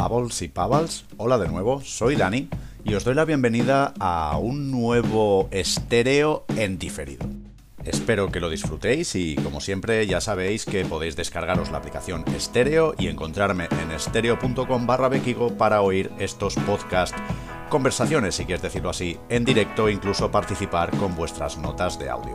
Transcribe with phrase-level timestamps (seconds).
[0.00, 2.48] Pavels y Pavals, hola de nuevo, soy Dani
[2.84, 7.26] y os doy la bienvenida a un nuevo estéreo en diferido.
[7.84, 12.94] Espero que lo disfrutéis y como siempre ya sabéis que podéis descargaros la aplicación Estéreo
[12.98, 17.14] y encontrarme en estéreo.com barra bequigo para oír estos podcast
[17.68, 22.32] conversaciones, si quieres decirlo así, en directo e incluso participar con vuestras notas de audio.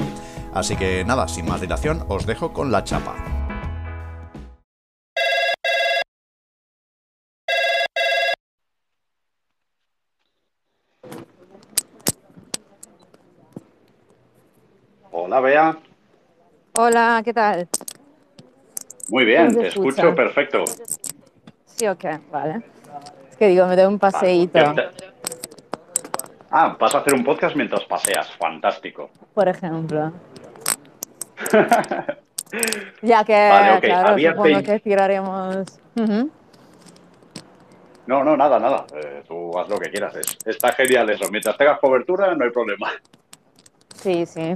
[0.54, 3.36] Así que nada, sin más dilación, os dejo con la chapa.
[15.35, 15.77] Hola, Bea.
[16.77, 17.67] Hola, ¿qué tal?
[19.09, 19.89] Muy bien, ¿Cómo se te escucha?
[20.02, 20.66] escucho perfecto.
[21.66, 22.61] Sí, ok, vale.
[23.29, 24.59] Es que digo, me doy un paseíto.
[26.52, 28.30] Ah, vas a hacer un podcast mientras paseas.
[28.38, 29.09] Fantástico.
[29.33, 30.11] por ejemplo.
[33.02, 35.57] Ya que, Vale, ok, claro, había supongo vein- que tiraremos...
[38.07, 38.85] No, no, nada, nada.
[38.95, 40.16] Eh, tú haz lo que quieras.
[40.16, 41.25] Es- está genial eso.
[41.31, 42.91] Mientras tengas cobertura, no hay problema.
[43.95, 44.55] Sí, sí.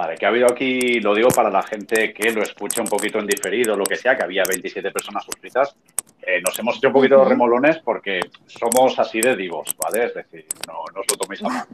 [0.00, 3.18] Vale, que ha habido aquí, lo digo para la gente que lo escucha un poquito
[3.18, 5.76] en diferido, lo que sea, que había 27 personas suscritas.
[6.22, 10.06] Eh, nos hemos hecho un poquito de remolones porque somos así de divos, ¿vale?
[10.06, 11.66] Es decir, no, no os lo toméis a mal.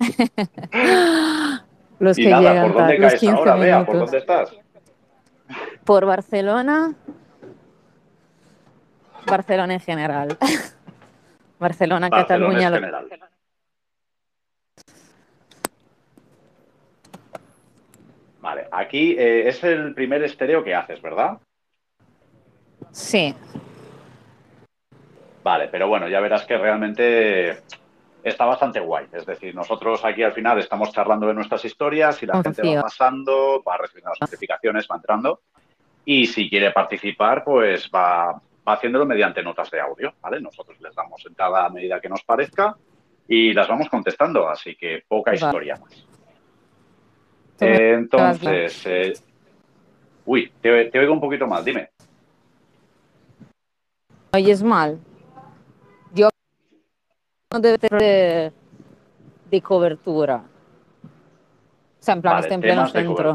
[2.00, 3.86] Los Y que nada, llegan ¿por dónde los caes 15 ahora, Bea?
[3.86, 4.56] ¿Por dónde estás?
[5.84, 6.94] Por Barcelona.
[9.24, 10.36] Barcelona en general.
[11.60, 12.66] Barcelona, Barcelona Cataluña.
[12.68, 13.27] en lo-
[18.48, 21.36] Vale, aquí eh, es el primer estéreo que haces, ¿verdad?
[22.90, 23.34] Sí,
[25.42, 27.62] Vale, pero bueno, ya verás que realmente
[28.22, 29.06] está bastante guay.
[29.12, 32.82] Es decir, nosotros aquí al final estamos charlando de nuestras historias y la gente va
[32.82, 35.42] pasando, va recibiendo las notificaciones, va entrando.
[36.06, 38.32] Y si quiere participar, pues va,
[38.66, 40.40] va haciéndolo mediante notas de audio, ¿vale?
[40.40, 42.74] Nosotros les damos entrada a medida que nos parezca
[43.28, 45.44] y las vamos contestando, así que poca Vale.
[45.44, 46.07] historia más.
[47.60, 49.12] Eh, entonces, eh,
[50.24, 51.90] uy, te, te oigo un poquito mal, dime.
[54.32, 54.98] oyes mal.
[56.14, 56.28] Yo
[57.52, 58.52] no debe tener de,
[59.50, 60.44] de cobertura.
[62.00, 63.34] O sea, en plan, Vale, está en pleno centro.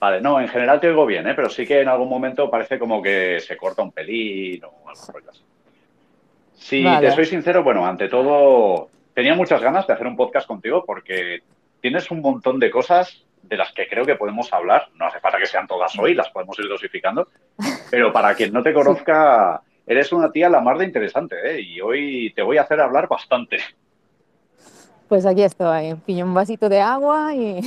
[0.00, 1.34] Vale, no, en general te oigo bien, ¿eh?
[1.34, 5.30] pero sí que en algún momento parece como que se corta un pelín o algo
[5.30, 5.42] así.
[6.52, 7.08] Si Vale.
[7.08, 11.42] te soy sincero, bueno, ante todo, tenía muchas ganas de hacer un podcast contigo porque
[11.84, 14.88] tienes un montón de cosas de las que creo que podemos hablar.
[14.94, 17.28] No hace falta que sean todas hoy, las podemos ir dosificando.
[17.90, 21.60] Pero para quien no te conozca, eres una tía la más de interesante, ¿eh?
[21.60, 23.58] Y hoy te voy a hacer hablar bastante.
[25.10, 25.94] Pues aquí estoy.
[26.06, 27.60] Pillo un vasito de agua y.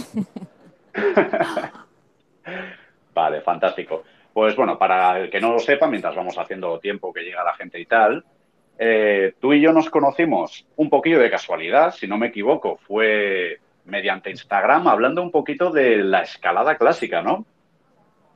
[3.13, 4.03] Vale, fantástico.
[4.33, 7.53] Pues bueno, para el que no lo sepa, mientras vamos haciendo tiempo que llega la
[7.53, 8.25] gente y tal,
[8.79, 13.59] eh, tú y yo nos conocimos un poquillo de casualidad, si no me equivoco, fue
[13.87, 17.45] mediante Instagram hablando un poquito de la escalada clásica, ¿no?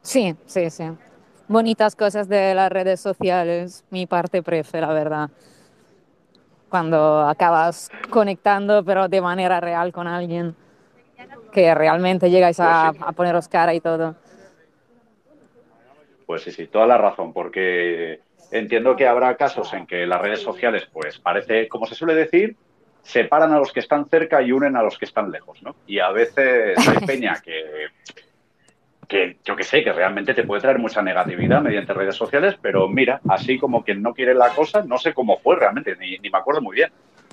[0.02, 0.86] Sí, sí, sí.
[1.48, 5.30] Bonitas cosas de las redes sociales, mi parte prefe, la verdad.
[6.70, 10.56] Cuando acabas conectando, pero de manera real con alguien,
[11.52, 14.16] que realmente llegáis a, Pues a poneros cara y todo.
[16.26, 20.42] Pues sí, sí, toda la razón, porque entiendo que habrá casos en que las redes
[20.42, 22.56] sociales, pues parece, como se suele decir,
[23.04, 25.76] separan a los que están cerca y unen a los que están lejos, ¿no?
[25.88, 27.88] Y a veces hay peña que,
[29.08, 32.88] que yo que sé, que realmente te puede traer mucha negatividad mediante redes sociales, pero
[32.88, 36.30] mira, así como quien no quiere la cosa, no sé cómo fue realmente, ni, ni
[36.30, 36.92] me acuerdo muy bien.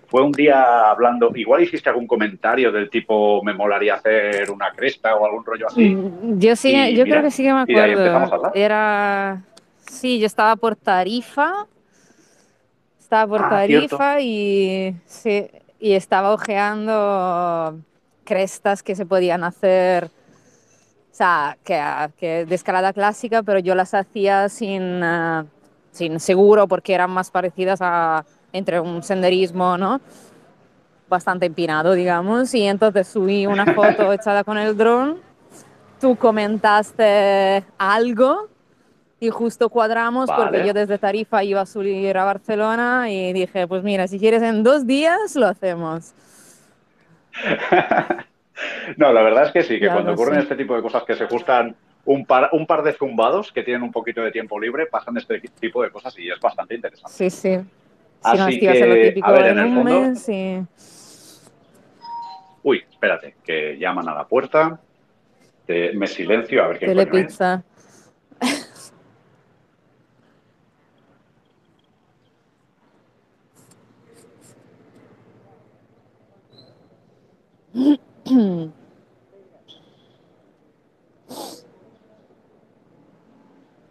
[0.08, 5.14] Fue un día hablando, igual hiciste algún comentario del tipo, me molaría hacer una cresta
[5.14, 5.90] o algún rollo así.
[5.94, 8.22] Mm, Yo sí, Y yo mira, creo que sí que me y de ahí empezamos
[8.22, 8.46] a acuerdo.
[8.46, 8.52] hablar.
[8.64, 9.42] Era,
[9.80, 11.66] sí, yo estaba por Tarifa,
[13.08, 13.96] estaba por Ah, cierto.
[13.96, 15.48] Tarifa y sí,
[15.80, 17.78] y estaba ojeando
[18.24, 21.82] crestas que se podían hacer, o sea, que,
[22.18, 25.44] que de escalada clásica, pero yo las hacía sin, eh,
[25.90, 30.02] sin seguro porque eran más parecidas a entre un senderismo, ¿no?
[31.08, 35.18] Bastante empinado, digamos, y entonces subí una foto echada con el dron
[35.98, 38.48] tú comentaste algo
[39.20, 43.82] y justo cuadramos porque yo desde Tarifa iba a subir a Barcelona y dije, pues
[43.82, 46.12] mira, si quieres en dos días lo hacemos.
[48.96, 51.26] No, la verdad es que sí, que cuando ocurren este tipo de cosas que se
[51.26, 51.76] justan
[52.06, 55.40] un par, un par de zumbados que tienen un poquito de tiempo libre, pasan este
[55.60, 57.12] tipo de cosas y es bastante interesante.
[57.12, 57.56] Sí, sí.
[57.58, 60.28] Si no, Así que a ser lo que, típico a ver, en el fondo- mes
[60.28, 60.60] y...
[62.64, 64.80] Uy, espérate, que llaman a la puerta.
[65.64, 67.38] Te- me silencio a ver qué coño es.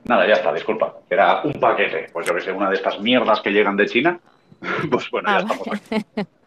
[0.06, 0.96] Nada, ya está, disculpa.
[1.10, 4.20] Era un paquete, pues yo que sé, una de estas mierdas que llegan de China.
[4.90, 6.06] Pues bueno, ya ah, estamos aquí.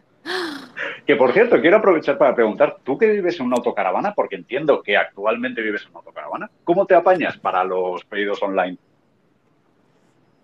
[1.05, 4.81] Que por cierto, quiero aprovechar para preguntar, tú que vives en una autocaravana, porque entiendo
[4.81, 8.77] que actualmente vives en una autocaravana, ¿cómo te apañas para los pedidos online?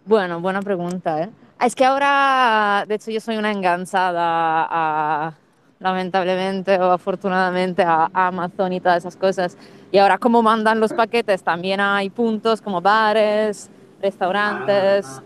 [0.06, 1.22] Bueno, buena pregunta.
[1.22, 1.30] ¿eh?
[1.62, 5.34] Es que ahora, de hecho, yo soy una enganchada a,
[5.80, 9.58] lamentablemente o afortunadamente, a Amazon y todas esas cosas.
[9.92, 13.70] Y ahora, como mandan los paquetes, también hay puntos como bares,
[14.02, 15.22] restaurantes,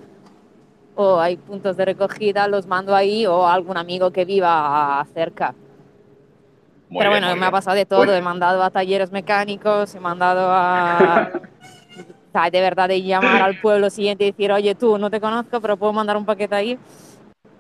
[0.95, 5.55] o hay puntos de recogida, los mando ahí, o algún amigo que viva cerca.
[6.89, 7.43] Muy Pero bien, bueno, me bien.
[7.45, 7.99] ha pasado de todo.
[7.99, 11.29] Bueno, He mandado a talleres mecánicos, he mandado a.
[11.97, 15.21] o sea, de verdad, de llamar al pueblo siguiente y decir, oye, tú no te
[15.21, 16.79] conozco, pero puedo mandar un paquete ahí.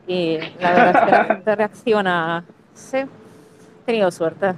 [0.05, 2.45] Y la verdad es que la gente reacciona.
[2.81, 4.53] Sí, he tenido suerte.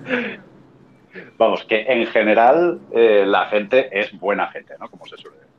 [1.38, 4.90] Vamos, que en general eh, la gente es buena gente, ¿no?
[4.90, 5.52] Como se suele decir.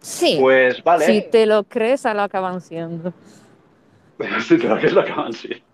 [0.00, 1.06] Sí, Pues vale.
[1.06, 3.12] si te lo crees, a lo acaban siendo.
[4.40, 5.64] Sí, creo que es lo van siendo.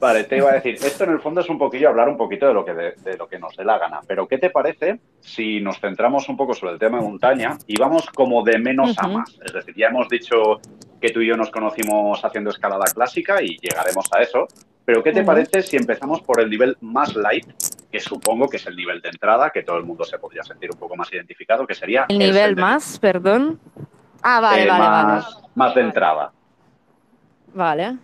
[0.00, 2.46] Vale, te iba a decir, esto en el fondo es un poquillo hablar un poquito
[2.46, 5.00] de lo que, de, de lo que nos dé la gana, pero ¿qué te parece
[5.20, 8.96] si nos centramos un poco sobre el tema de montaña y vamos como de menos
[8.98, 9.38] a más?
[9.44, 10.60] Es decir, ya hemos dicho
[10.98, 14.46] que tú y yo nos conocimos haciendo escalada clásica y llegaremos a eso,
[14.84, 17.46] pero ¿qué te parece si empezamos por el nivel más light,
[17.90, 20.70] que supongo que es el nivel de entrada, que todo el mundo se podría sentir
[20.72, 22.66] un poco más identificado, que sería El nivel senderismo?
[22.66, 23.60] más, perdón.
[24.22, 25.06] Ah, vale, Eh, vale, vale.
[25.06, 26.32] más, más de entrada.
[27.54, 27.96] Vale.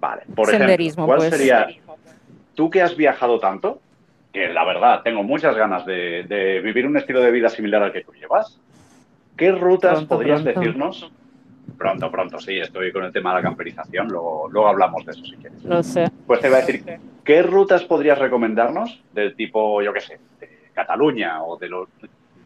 [0.00, 1.30] Vale, por Senderismo, ejemplo, ¿cuál pues.
[1.30, 1.66] sería,
[2.54, 3.80] tú que has viajado tanto,
[4.32, 7.92] que la verdad tengo muchas ganas de, de vivir un estilo de vida similar al
[7.92, 8.60] que tú llevas,
[9.36, 10.60] ¿qué rutas Pronto, podrías pronto.
[10.60, 11.10] decirnos?
[11.78, 15.24] Pronto, pronto, sí, estoy con el tema de la camperización, luego, luego hablamos de eso
[15.24, 15.64] si quieres.
[15.64, 16.10] Lo sé.
[16.26, 16.84] Pues te iba a decir,
[17.24, 21.88] ¿qué rutas podrías recomendarnos del tipo, yo qué sé, de Cataluña o de, lo-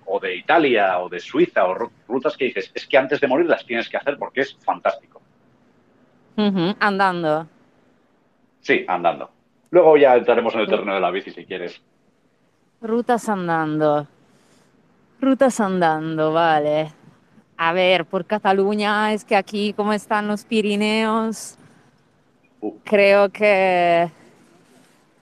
[0.06, 3.28] o de Italia o de Suiza o ru- rutas que dices, es que antes de
[3.28, 5.20] morir las tienes que hacer porque es fantástico?
[6.36, 7.46] Ujú, Andando.
[8.60, 9.30] Sí, andando.
[9.70, 11.80] Luego ya entraremos en el terreno de la bici si quieres.
[12.80, 14.06] Rutas andando.
[15.20, 16.92] Rutas andando, vale.
[17.58, 21.58] A ver, por Cataluña es que aquí como están los Pirineos,
[22.60, 22.72] Uh.
[22.84, 24.10] creo que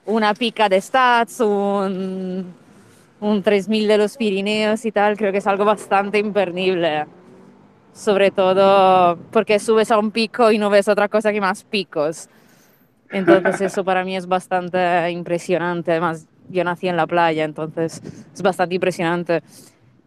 [0.05, 2.53] una pica de stats, un,
[3.19, 7.05] un 3000 de los Pirineos y tal, creo que es algo bastante imperdible.
[7.93, 12.29] Sobre todo porque subes a un pico y no ves otra cosa que más picos.
[13.11, 15.91] Entonces eso para mí es bastante impresionante.
[15.91, 18.01] Además, yo nací en la playa, entonces
[18.33, 19.41] es bastante impresionante.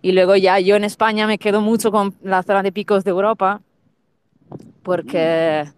[0.02, 3.10] Y luego ya yo en España me quedo mucho con la zona de picos de
[3.10, 3.60] Europa,
[4.82, 5.70] porque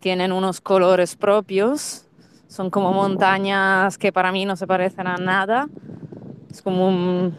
[0.00, 2.06] tienen unos colores propios,
[2.46, 5.68] son como montañas que para mí no se parecen a nada.
[6.50, 7.36] Es como un,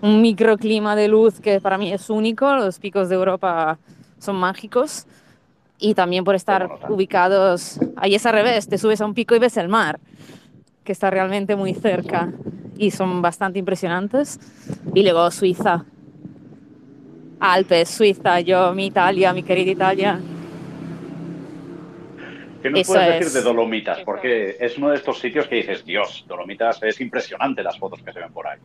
[0.00, 2.54] un microclima de luz que para mí es único.
[2.54, 3.78] Los picos de Europa
[4.18, 5.06] son mágicos.
[5.78, 9.38] Y también por estar ubicados, ahí es al revés, te subes a un pico y
[9.38, 9.98] ves el mar,
[10.84, 12.28] que está realmente muy cerca
[12.78, 14.38] y son bastante impresionantes.
[14.94, 15.84] Y luego Suiza,
[17.40, 20.18] Alpes, Suiza, yo, mi Italia, mi querida Italia.
[22.62, 23.34] ¿Qué nos Eso puedes decir es.
[23.34, 24.00] de Dolomitas?
[24.04, 28.12] Porque es uno de estos sitios que dices, Dios, Dolomitas es impresionante las fotos que
[28.12, 28.58] se ven por ahí.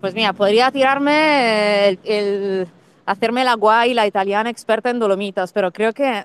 [0.00, 2.68] Pues mira, podría tirarme el, el-
[3.04, 6.24] hacerme la guay, la italiana experta en Dolomitas, pero creo que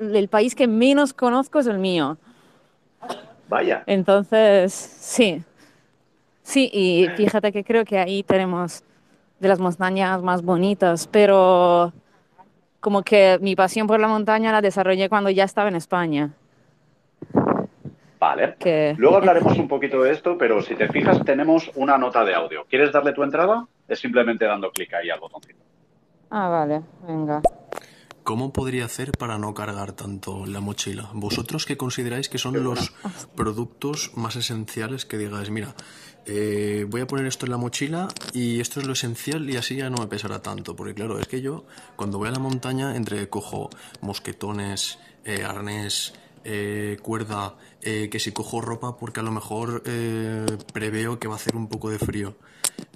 [0.00, 2.16] el país que menos conozco es el mío.
[3.50, 3.82] Vaya.
[3.86, 5.42] Entonces, sí.
[6.42, 8.82] Sí, y fíjate que creo que ahí tenemos
[9.40, 11.92] de las montañas más bonitas, pero
[12.78, 16.30] como que mi pasión por la montaña la desarrollé cuando ya estaba en España.
[18.20, 18.54] Vale.
[18.58, 18.94] Que...
[18.98, 22.64] Luego hablaremos un poquito de esto, pero si te fijas, tenemos una nota de audio.
[22.68, 23.66] ¿Quieres darle tu entrada?
[23.88, 25.58] Es simplemente dando clic ahí al botoncito.
[26.30, 27.42] Ah, vale, venga.
[28.30, 31.10] ¿Cómo podría hacer para no cargar tanto la mochila?
[31.14, 32.92] ¿Vosotros qué consideráis que son los
[33.34, 35.74] productos más esenciales que digáis, mira,
[36.26, 39.74] eh, voy a poner esto en la mochila y esto es lo esencial y así
[39.74, 40.76] ya no me pesará tanto?
[40.76, 41.64] Porque claro, es que yo
[41.96, 43.68] cuando voy a la montaña entre cojo
[44.00, 49.82] mosquetones, eh, arnés, eh, cuerda, eh, que si cojo ropa porque a lo mejor
[50.72, 52.36] preveo que va a hacer un poco de frío.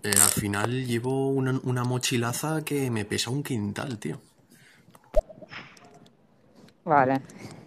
[0.05, 4.21] Al final llevo una, una mochilaza que me pesa un quintal, tío.
[6.85, 7.21] Vale.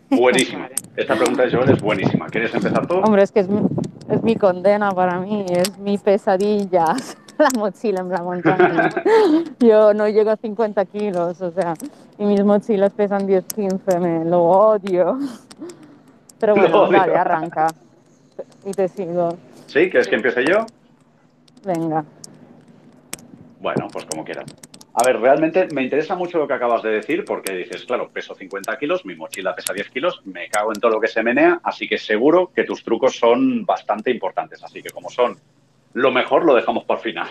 [0.09, 0.69] Buenísima.
[0.95, 2.27] Esta pregunta de Joel es buenísima.
[2.27, 2.95] ¿Quieres empezar tú?
[2.95, 3.61] Hombre, es que es mi,
[4.09, 6.95] es mi condena para mí, es mi pesadilla,
[7.37, 8.89] la mochila en la montaña.
[9.59, 11.73] Yo no llego a 50 kilos, o sea,
[12.17, 15.19] y mis mochilas pesan 10, 15, me lo odio.
[16.39, 17.67] Pero bueno, vale, arranca.
[18.65, 19.29] Y te sigo.
[19.65, 19.89] ¿Sí?
[19.89, 20.65] ¿Quieres que empiece yo?
[21.65, 22.05] Venga.
[23.59, 24.45] Bueno, pues como quieras.
[24.99, 28.33] A ver, realmente me interesa mucho lo que acabas de decir porque dices, claro, peso
[28.33, 31.59] 50 kilos, mi mochila pesa 10 kilos, me cago en todo lo que se menea,
[31.63, 34.63] así que seguro que tus trucos son bastante importantes.
[34.63, 35.37] Así que como son
[35.93, 37.27] lo mejor, lo dejamos por final.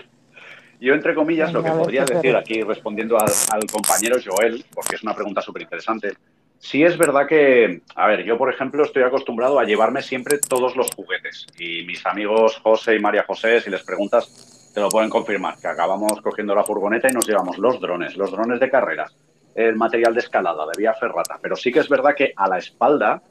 [0.81, 5.03] Yo, entre comillas, lo que podría decir aquí respondiendo al, al compañero Joel, porque es
[5.03, 6.13] una pregunta súper interesante,
[6.59, 10.75] Sí es verdad que, a ver, yo por ejemplo estoy acostumbrado a llevarme siempre todos
[10.75, 15.09] los juguetes y mis amigos José y María José, si les preguntas, te lo pueden
[15.09, 19.11] confirmar, que acabamos cogiendo la furgoneta y nos llevamos los drones, los drones de carreras,
[19.55, 22.59] el material de escalada, de vía ferrata, pero sí que es verdad que a la
[22.59, 23.23] espalda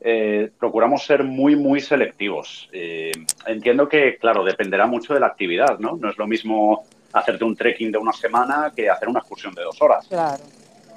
[0.00, 2.68] eh, procuramos ser muy, muy selectivos.
[2.72, 3.10] Eh,
[3.46, 5.96] entiendo que, claro, dependerá mucho de la actividad, ¿no?
[5.96, 9.64] No es lo mismo hacerte un trekking de una semana que hacer una excursión de
[9.64, 10.06] dos horas.
[10.06, 10.44] Claro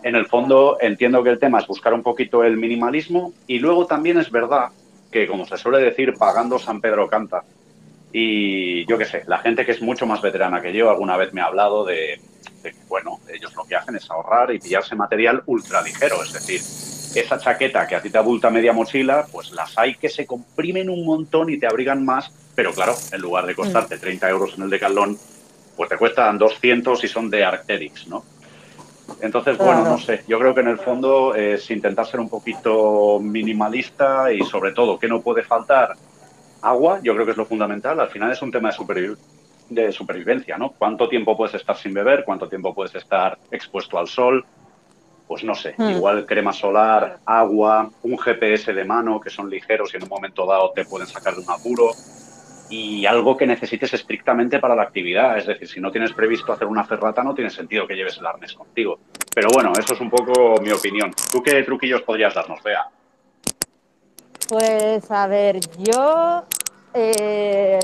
[0.04, 3.86] en el fondo entiendo que el tema es buscar un poquito el minimalismo y luego
[3.86, 4.70] también es verdad
[5.12, 7.44] que, como se suele decir, pagando San Pedro canta.
[8.12, 11.32] Y yo qué sé, la gente que es mucho más veterana que yo alguna vez
[11.34, 12.20] me ha hablado de,
[12.64, 16.62] que, bueno, ellos lo que hacen es ahorrar y pillarse material ultra ligero, es decir,
[17.16, 20.90] esa chaqueta que a ti te abulta media mochila, pues las hay que se comprimen
[20.90, 24.30] un montón y te abrigan más, pero claro, en lugar de costarte 30 mm.
[24.30, 25.18] euros en el decalón,
[25.76, 28.24] pues te cuestan 200 y son de Arcteryx, ¿no?
[29.22, 33.20] Entonces, bueno, no sé, yo creo que en el fondo es intentar ser un poquito
[33.20, 35.96] minimalista y sobre todo que no puede faltar
[36.62, 38.00] agua, yo creo que es lo fundamental.
[38.00, 39.16] Al final es un tema de,
[39.70, 40.72] de supervivencia, ¿no?
[40.72, 42.24] ¿Cuánto tiempo puedes estar sin beber?
[42.26, 44.46] ¿Cuánto tiempo puedes estar expuesto al sol?
[45.28, 45.90] Pues no sé, hmm.
[45.92, 50.46] igual crema solar, agua, un GPS de mano que son ligeros y en un momento
[50.46, 51.92] dado te pueden sacar de un apuro
[52.70, 55.38] y algo que necesites estrictamente para la actividad.
[55.38, 58.26] Es decir, si no tienes previsto hacer una ferrata, no tiene sentido que lleves el
[58.26, 59.00] arnés contigo.
[59.34, 61.12] Pero bueno, eso es un poco mi opinión.
[61.32, 62.88] ¿Tú qué truquillos podrías darnos, Bea?
[64.50, 66.44] Pues a ver, yo
[66.94, 67.80] eh,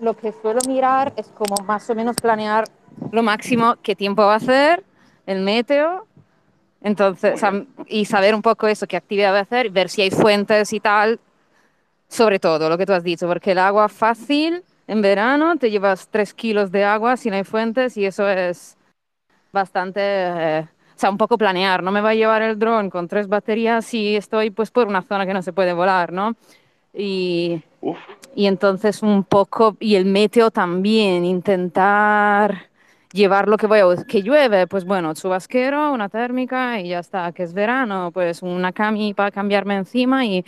[0.00, 2.64] lo que suelo mirar es como más o menos planear
[3.10, 4.84] lo máximo qué tiempo va a hacer,
[5.26, 6.06] el meteo,
[6.82, 7.40] entonces,
[7.86, 10.80] y saber un poco eso, qué actividad va a hacer, ver si hay fuentes y
[10.80, 11.18] tal,
[12.08, 16.08] sobre todo lo que tú has dicho, porque el agua fácil en verano te llevas
[16.08, 18.76] tres kilos de agua si no hay fuentes y eso es
[19.52, 21.82] bastante, eh, o sea, un poco planear.
[21.82, 25.02] No me va a llevar el dron con tres baterías si estoy pues por una
[25.02, 26.36] zona que no se puede volar, ¿no?
[26.92, 27.62] Y,
[28.34, 32.70] y entonces un poco, y el meteo también, intentar
[33.12, 37.32] llevar lo que voy a, que llueve, pues bueno, chubasquero, una térmica y ya está,
[37.32, 40.44] que es verano, pues una cami para cambiarme encima y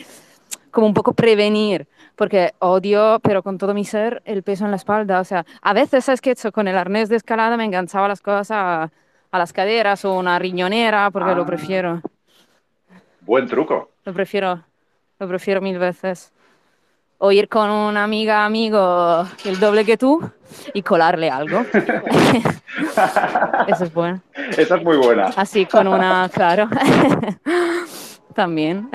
[0.71, 1.87] como un poco prevenir,
[2.17, 5.21] porque odio, pero con todo mi ser, el peso en la espalda.
[5.21, 6.53] O sea, a veces, ¿sabes hecho?
[6.53, 8.91] Con el arnés de escalada me enganchaba las cosas a,
[9.33, 11.47] las caderas o una riñonera, porque lo ah.
[11.47, 12.03] prefiero.
[13.21, 13.91] Buen truco.
[14.05, 14.63] Lo prefiero,
[15.19, 16.33] lo prefiero mil veces.
[17.19, 20.21] O ir con una amiga, amigo, el doble que tú,
[20.75, 21.61] y colarle algo.
[23.69, 24.21] Eso es bueno.
[24.35, 25.31] Esa es muy buena.
[25.35, 26.69] Así, con una, claro.
[28.35, 28.91] También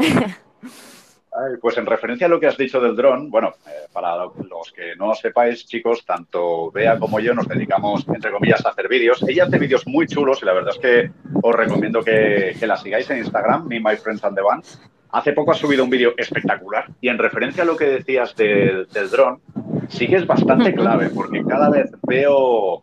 [1.62, 4.96] pues en referencia a lo que has dicho del dron, bueno, eh, para los que
[4.98, 9.24] no sepáis, chicos, tanto Bea como yo nos dedicamos, entre comillas, a hacer vídeos.
[9.28, 11.12] Ella hace vídeos muy chulos y la verdad es que
[11.42, 14.64] os recomiendo que, la sigáis en Instagram, Me, My Friends and the Band.
[15.12, 18.88] Hace poco ha subido un vídeo espectacular y en referencia a lo que decías del
[19.12, 19.42] dron,
[19.90, 22.82] sí que es bastante clave porque cada vez veo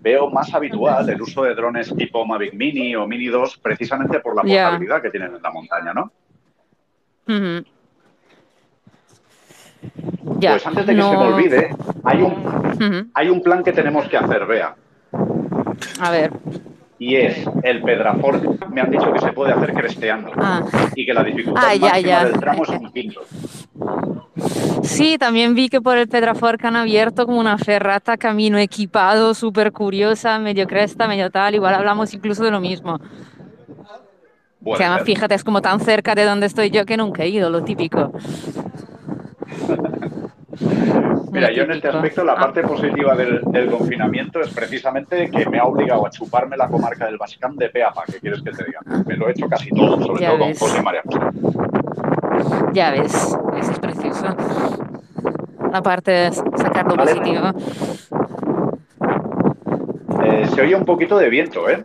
[0.00, 4.36] veo más habitual el uso de drones tipo Mavic Mini o Mini 2 precisamente por
[4.36, 6.12] la portabilidad que tienen en la montaña, ¿no?
[10.40, 11.70] Pues antes de que se me olvide,
[12.04, 14.74] hay un, hay un plan que tenemos que hacer, vea.
[16.00, 16.32] A ver.
[16.98, 20.62] Y es el Pedraforca, me han dicho que se puede hacer cresteando ah.
[20.94, 23.20] y que la dificultad ah, máxima del tramo es un quinto.
[24.82, 29.72] Sí, también vi que por el Pedraforca han abierto como una ferrata camino equipado, súper
[29.72, 31.54] curiosa, medio cresta, medio tal.
[31.54, 32.98] Igual hablamos incluso de lo mismo
[34.74, 37.62] que fíjate, es como tan cerca de donde estoy yo que nunca he ido, lo
[37.62, 38.12] típico.
[41.36, 42.40] Mira, yo en este aspecto la ah.
[42.40, 47.18] parte positiva del, confinamiento es precisamente que me ha obligado a chuparme la comarca del
[47.18, 48.80] Bascán de Peapa, ¿qué quieres que te diga?
[49.06, 51.02] Me lo he hecho casi todo, sobre todo con José María
[52.72, 54.34] Ya ves, eso es precioso.
[55.70, 57.52] La parte es sacar lo positivo.
[60.24, 61.82] Eh, se oye un poquito de viento, ¿eh?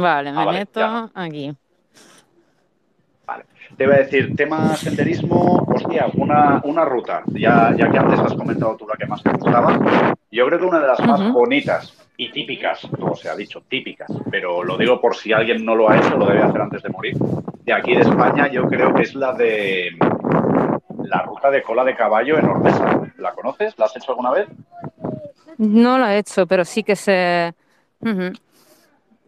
[0.00, 1.54] Vale, me ah, meto aquí.
[3.26, 3.44] Vale.
[3.76, 8.34] Te iba a decir, tema senderismo, hostia, una, una ruta, ya, ya que antes has
[8.34, 9.78] comentado tú la que más te gustaba,
[10.30, 14.10] yo creo que una de las más bonitas y típicas, como se ha dicho, típicas,
[14.30, 16.88] pero lo digo por si alguien no lo ha hecho, lo debe hacer antes de
[16.90, 17.16] morir,
[17.64, 19.90] de aquí de España yo creo que es la de
[21.04, 23.00] la ruta de cola de caballo en Ordesa.
[23.18, 23.78] ¿La conoces?
[23.78, 24.48] ¿La has hecho alguna vez?
[25.58, 26.96] No lo he hecho, pero sí que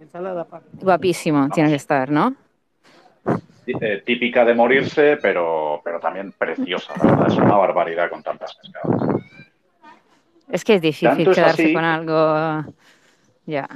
[0.01, 0.85] Ujú.
[0.85, 2.35] Guapísimo, tiene que estar, ¿no?
[4.05, 7.27] Típica de morirse, pero, pero también preciosa, la verdad.
[7.29, 9.21] Es una barbaridad con tantas pescadas.
[10.51, 12.65] Es que es difícil Tanto es quedarse así- con algo.
[13.45, 13.69] Ya.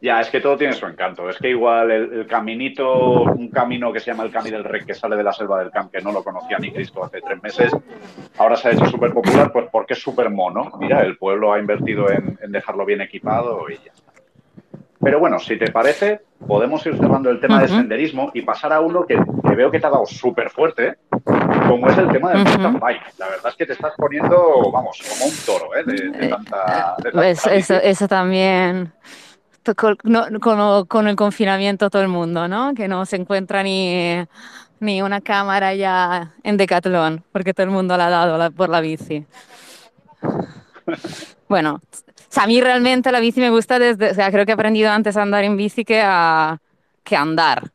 [0.00, 1.28] Ya, es que todo tiene su encanto.
[1.28, 4.84] Es que igual el, el caminito, un camino que se llama el Cami del Rey,
[4.84, 7.40] que sale de la selva del Camp, que no lo conocía ni Cristo hace tres
[7.40, 7.72] meses,
[8.38, 10.72] ahora se ha hecho súper popular, pues porque es súper mono.
[10.80, 13.92] Mira, el pueblo ha invertido en, en dejarlo bien equipado y ya.
[15.02, 17.78] Pero bueno, si te parece, podemos ir cerrando el tema del Ujú.
[17.80, 20.94] senderismo y pasar a uno que, que veo que te ha dado súper fuerte,
[21.68, 22.50] como es el tema del Ujú.
[22.50, 23.02] mountain bike.
[23.18, 25.82] La verdad es que te estás poniendo, vamos, como un toro, ¿eh?
[25.84, 27.86] De, de tanta, de tanta Pues eso, bici.
[27.88, 28.92] eso también.
[29.76, 32.74] Con, no- con- con el confinamiento todo el mundo, ¿no?
[32.74, 34.24] Que no se encuentra ni,
[34.80, 38.68] ni una cámara ya en Decathlon, porque todo el mundo la ha dado la- por
[38.68, 39.24] la bici.
[41.48, 41.82] Bueno,
[42.32, 44.54] o sea, a mí realmente la bici me gusta desde, o sea, creo que he
[44.54, 46.62] aprendido antes a andar en bici que a,
[47.04, 47.70] que a andar.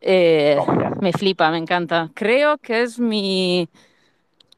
[0.00, 0.92] Eh, ya.
[1.02, 2.08] me flipa, me encanta.
[2.14, 3.68] Creo que es mi,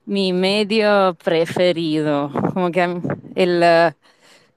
[0.04, 2.30] mi medio preferido.
[2.54, 2.84] Como que
[3.34, 3.94] el, eh,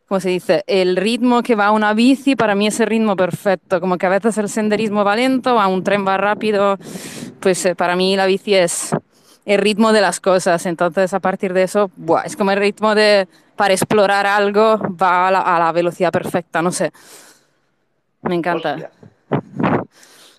[0.07, 0.63] ¿cómo se dice?
[0.67, 3.81] El ritmo que va una bici para mí es el ritmo perfecto.
[3.81, 6.77] Como que a veces el senderismo va lento, a un tren va rápido.
[7.39, 8.95] Pues eh, para mí la bici es
[9.45, 10.65] el ritmo de las cosas.
[10.65, 15.27] Entonces a partir de eso, buah, es como el ritmo de para explorar algo va
[15.27, 16.62] a la, a la velocidad perfecta.
[16.62, 16.91] No sé.
[18.23, 18.73] Me encanta.
[18.73, 18.91] Hostia.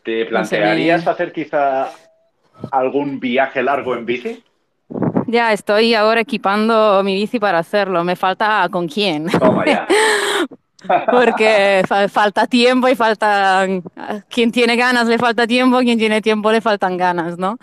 [0.04, 1.88] ¿Te plantearías hacer quizá
[2.70, 4.42] algún viaje largo en bici?
[5.26, 8.04] Ya estoy ahora equipando mi bici para hacerlo.
[8.04, 9.26] Me falta con quién.
[9.28, 9.86] Toma ya.
[11.10, 13.67] Porque fa- falta tiempo y falta.
[14.28, 17.56] Quien tiene ganas le falta tiempo, quien tiene tiempo le faltan ganas, ¿no?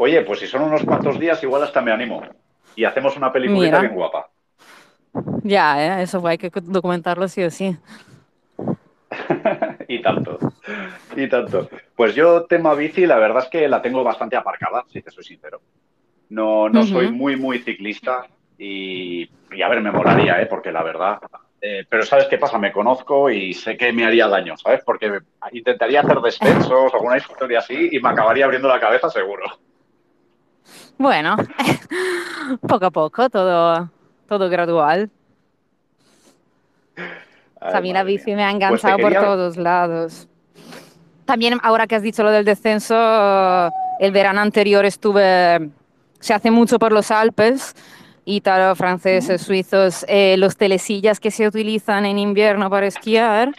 [0.00, 2.22] Oye, pues si son unos cuantos días, igual hasta me animo.
[2.76, 3.80] Y hacemos una peliculita Mira.
[3.80, 4.28] bien guapa.
[5.42, 6.02] Ya, ¿eh?
[6.04, 7.76] eso hay que documentarlo sí o sí.
[9.88, 10.38] y tanto.
[11.16, 11.68] Y tanto.
[11.96, 15.24] Pues yo, tema bici, la verdad es que la tengo bastante aparcada, si te soy
[15.24, 15.60] sincero.
[16.28, 20.46] No, no soy muy, muy ciclista y, y a ver, me molaría, ¿eh?
[20.46, 21.18] Porque la verdad...
[21.60, 22.56] eh, pero ¿sabes qué pasa?
[22.56, 24.82] Me conozco y sé que me haría daño, ¿sabes?
[24.84, 25.10] Porque
[25.50, 29.46] intentaría hacer descensos, alguna historia así, y me acabaría abriendo la cabeza seguro.
[30.98, 31.36] Bueno,
[32.68, 33.90] poco a poco, todo,
[34.26, 35.10] todo gradual.
[37.60, 38.36] Ay, a mí la bici mía.
[38.36, 40.28] me ha Pues enganchado por todos lados.
[41.24, 42.94] También ahora que has dicho lo del descenso,
[44.00, 45.70] el verano anterior estuve,
[46.20, 47.74] se hace mucho por los Alpes,
[48.24, 53.52] ítalo, franceses, suizos, eh, los telesillas que se utilizan en invierno para esquiar.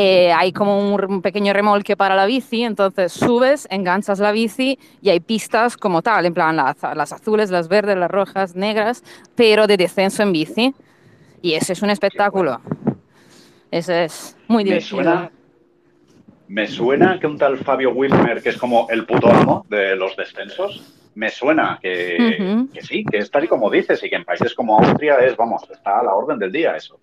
[0.00, 4.78] Eh, hay como un, un pequeño remolque para la bici, entonces subes, enganchas la bici
[5.02, 9.02] y hay pistas como tal, en plan las, las azules, las verdes, las rojas, negras,
[9.34, 10.72] pero de descenso en bici.
[11.42, 12.60] Y ese es un espectáculo.
[13.72, 14.88] Ese es muy Me divertido.
[15.02, 15.30] suena,
[16.46, 20.16] me suena que un tal Fabio Wilmer, que es como el puto amo de los
[20.16, 24.24] descensos, me suena que, que sí, que es tal y como dices, y que en
[24.24, 27.00] países como Austria es, vamos, está a la orden del día eso.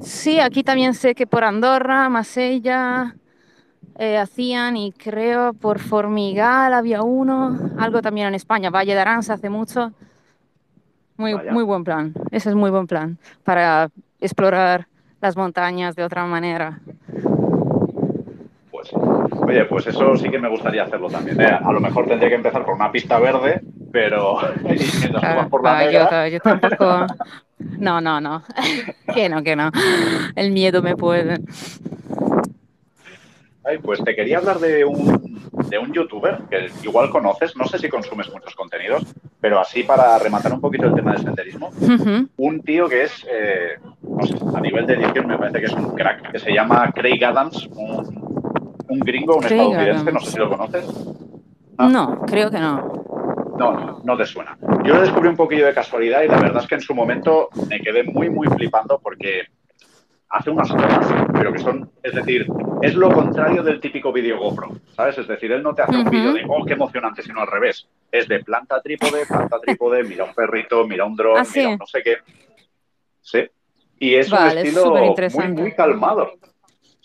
[0.00, 3.14] Sí, aquí también sé que por Andorra, Masella
[3.98, 9.34] eh, hacían y creo por Formigal había uno, algo también en España, Valle de Aranza
[9.34, 9.92] hace mucho.
[11.16, 11.52] Muy, Vaya.
[11.52, 13.88] muy buen plan, ese es muy buen plan para
[14.20, 14.88] explorar
[15.20, 16.80] las montañas de otra manera.
[19.46, 21.40] Oye, pues eso sí que me gustaría hacerlo también.
[21.40, 21.46] ¿eh?
[21.62, 23.60] A lo mejor tendría que empezar por una pista verde,
[23.92, 27.06] pero mientras subas por la yo, negra, ta- yo tampoco.
[27.78, 28.42] No, no, no.
[29.14, 29.70] Que no, que no.
[30.34, 31.38] El miedo me puede.
[33.64, 37.78] ay, pues te quería hablar de un, de un youtuber que igual conoces, no sé
[37.78, 39.04] si consumes muchos contenidos,
[39.40, 41.70] pero así para rematar un poquito el tema del senderismo,
[42.36, 45.72] un tío que es, eh, no sé, a nivel de edición me parece que es
[45.72, 48.42] un crack, que se llama Craig Adams, un,
[48.88, 50.86] un gringo, un estadounidense, no sé si lo conoces.
[51.78, 51.88] Ah.
[51.88, 53.04] No, creo que no.
[53.58, 54.56] No, no, no te suena.
[54.84, 57.48] Yo lo descubrí un poquillo de casualidad y la verdad es que en su momento
[57.68, 59.42] me quedé muy, muy flipando porque
[60.28, 62.46] hace unas cosas, pero que son, es decir,
[62.82, 65.18] es lo contrario del típico vídeo GoPro, ¿sabes?
[65.18, 67.86] Es decir, él no te hace un vídeo de, oh, qué emocionante, sino al revés.
[68.10, 71.60] Es de planta trípode, planta trípode, mira un perrito, mira un dron, Ah, ¿sí?
[71.60, 72.16] mira un no sé qué.
[73.20, 73.44] Sí.
[74.00, 75.62] Y es Vale, un es estilo muy, superinteresante.
[75.62, 76.30] muy calmado.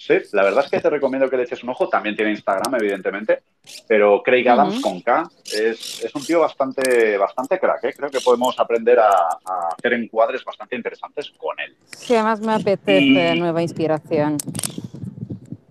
[0.02, 1.90] Sí, la verdad es que te recomiendo que le eches un ojo.
[1.90, 3.42] También tiene Instagram, evidentemente.
[3.86, 7.84] Pero Craig Adams con K es, es un tío bastante, bastante crack.
[7.84, 7.94] ¿eh?
[7.98, 11.76] Creo que podemos aprender a, a hacer encuadres bastante interesantes con él.
[11.86, 13.02] Sí, además me apetece
[13.36, 14.38] Y- nueva inspiración.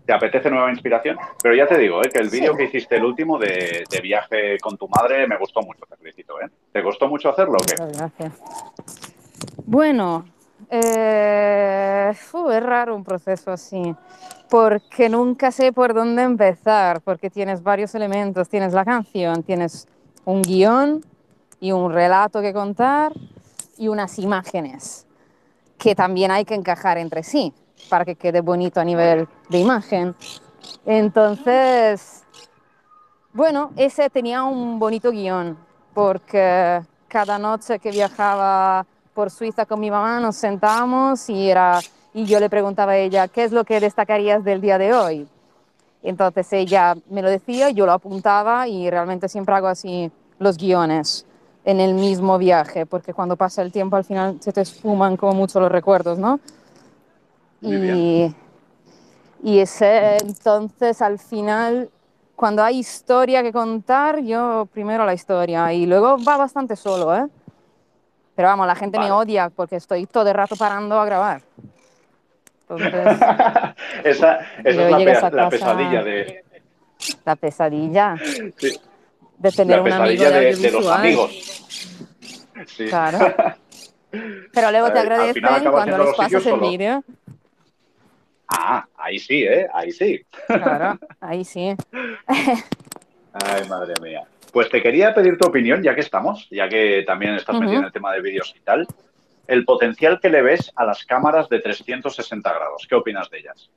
[0.05, 1.17] te apetece nueva inspiración.
[1.43, 2.11] Pero ya te digo, ¿eh?
[2.13, 5.87] que el vídeo que hiciste, el último de, viaje con tu madre, me gustó mucho,
[5.89, 6.39] te felicito.
[6.43, 6.49] ¿eh?
[6.71, 7.75] ¿Te costó mucho hacerlo o qué?
[7.97, 8.33] gracias.
[9.65, 10.27] Bueno,
[10.71, 13.95] eh, es raro un proceso así,
[14.49, 19.87] porque nunca sé por dónde empezar, porque tienes varios elementos, tienes la canción, tienes
[20.25, 21.05] un guion
[21.61, 23.13] y un relato que contar
[23.77, 25.07] y unas imágenes
[25.79, 27.53] que también hay que encajar entre sí
[27.89, 30.15] para que quede bonito a nivel de imagen.
[30.85, 32.25] Entonces,
[33.33, 35.57] bueno, ese tenía un bonito guion,
[35.95, 38.85] porque cada noche que viajaba
[39.19, 41.81] por Suiza con mi mamá nos sentábamos y, era,
[42.15, 45.27] y yo le preguntaba a ella, ¿qué es lo que destacarías del día de hoy?
[46.05, 51.27] Entonces ella me lo decía, yo lo apuntaba y realmente siempre hago así los guiones
[51.65, 55.33] en el mismo viaje, porque cuando pasa el tiempo al final se te esfuman como
[55.33, 56.39] mucho los recuerdos, ¿no?
[57.61, 58.33] y,
[59.43, 61.91] y ese, entonces al final,
[62.37, 67.27] cuando hay historia que contar, yo primero la historia y luego va bastante solo, ¿eh?
[68.39, 71.43] Pero vamos, la gente me odia porque estoy todo el rato parando a grabar.
[72.61, 72.95] Entonces,
[74.05, 74.77] esa, es
[75.33, 76.45] la, pesadilla de...
[77.25, 78.15] La pesadilla.
[79.39, 81.67] De tener un amigo de, de, los amigos.
[82.89, 83.19] Claro.
[84.55, 87.03] Pero luego te agradecen cuando les pasas el vídeo.
[88.47, 89.67] Ah, ahí sí, ¿eh?
[89.75, 90.25] Ahí sí.
[90.47, 91.75] Claro, ahí sí.
[92.29, 94.25] Ay, madre mía.
[94.53, 97.85] Pues te quería pedir tu opinión, ya que estamos, ya que también estás metido en
[97.85, 98.87] el tema de vídeos y tal.
[99.47, 102.87] El potencial que le ves a las cámaras de 360 grados.
[102.89, 103.71] ¿Qué opinas de ellas?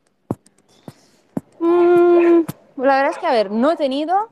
[1.59, 2.41] Mm,
[2.77, 4.29] la verdad es que, a ver, no he tenido,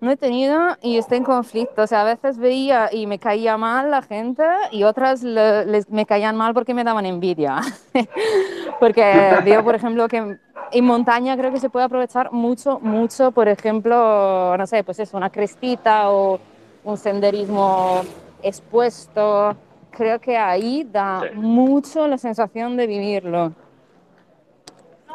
[0.00, 1.82] no he tenido y estoy en conflicto.
[1.82, 6.06] O sea, a veces veía y me caía mal la gente y otras les, me
[6.06, 7.60] caían mal porque me daban envidia.
[8.80, 10.38] porque veo, por ejemplo, que
[10.72, 15.14] en montaña creo que se puede aprovechar mucho, mucho, por ejemplo, no sé, pues es
[15.14, 16.40] una crestita o
[16.84, 18.02] un senderismo
[18.42, 19.56] expuesto.
[19.90, 23.52] Creo que ahí da mucho la sensación de vivirlo.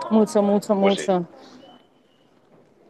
[0.09, 1.27] Mucho, mucho, pues mucho.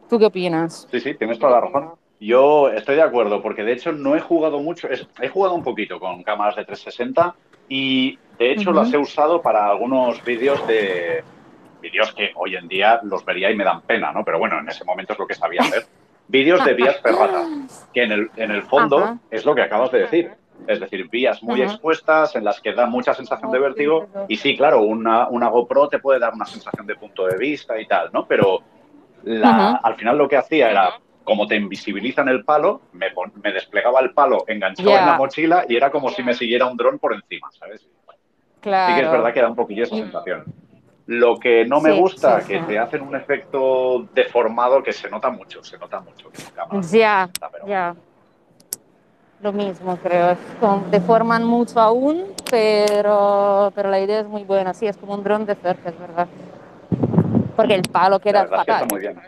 [0.09, 0.87] ¿Tú qué opinas?
[0.91, 1.91] Sí, sí, tienes toda la razón.
[2.19, 4.87] Yo estoy de acuerdo, porque de hecho no he jugado mucho,
[5.21, 7.35] he jugado un poquito con cámaras de 360
[7.67, 11.23] y de hecho las he usado para algunos vídeos de
[11.81, 14.23] vídeos que hoy en día los vería y me dan pena, ¿no?
[14.23, 15.85] Pero bueno, en ese momento es lo que sabía hacer.
[16.27, 19.99] vídeos de vías ferratas, que en el, en el fondo es lo que acabas de
[19.99, 20.31] decir.
[20.67, 24.07] Es decir, vías muy expuestas en las que da mucha sensación de vértigo.
[24.27, 27.79] Y sí, claro, una, una GoPro te puede dar una sensación de punto de vista
[27.79, 28.27] y tal, ¿no?
[28.27, 28.61] Pero
[29.25, 33.07] al final lo que hacía era, como te invisibilizan el palo, me,
[33.43, 36.77] me desplegaba el palo enganchado en la mochila y era como si me siguiera un
[36.77, 37.87] dron por encima, ¿sabes?
[38.59, 38.93] Claro.
[38.93, 40.45] Sí que es verdad que da un poquillo esa sensación.
[41.07, 45.63] Lo que no me gusta, que te hacen un efecto deformado que se nota mucho,
[45.63, 46.29] se nota mucho.
[46.91, 47.29] Ya,
[47.67, 47.95] ya.
[49.41, 50.37] Lo mismo, creo.
[50.91, 54.73] deforman mucho aún, pero, pero la idea es muy buena.
[54.73, 56.27] Sí, es como un dron de cerca, es verdad
[57.55, 58.87] porque el palo queda fatal.
[58.89, 59.19] muy bien.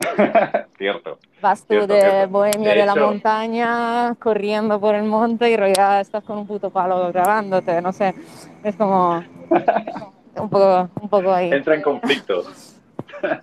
[0.78, 1.18] cierto.
[1.42, 6.38] Vas tú de bohemio de, la montaña, corriendo por el monte y ya estás con
[6.38, 8.14] un puto palo grabándote, no sé.
[8.62, 9.22] Es como
[10.40, 11.52] un poco, un poco ahí.
[11.52, 12.44] Entra en conflicto.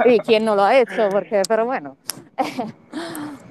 [0.05, 1.10] Sí, ¿quién no lo ha hecho?
[1.10, 1.97] Porque, pero bueno.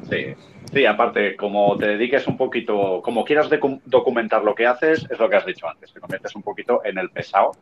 [0.08, 0.34] Sí,
[0.72, 3.48] sí, aparte, como te dediques un poquito, como quieras
[3.84, 6.98] documentar lo que haces, es lo que has dicho antes, te conviertes un poquito en
[6.98, 7.52] el pesado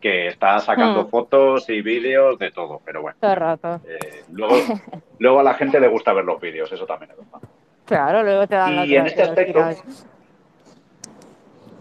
[0.00, 1.10] que está sacando hmm.
[1.10, 3.16] fotos y vídeos de todo, pero bueno.
[3.20, 3.80] Todo rato.
[3.86, 4.54] Eh, luego,
[5.18, 7.48] luego a la gente le gusta ver los vídeos, eso también es verdad.
[7.84, 9.60] Claro, luego te dan Y en este aspecto,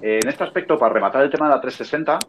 [0.01, 2.19] en este aspecto, para rematar el tema de la 360,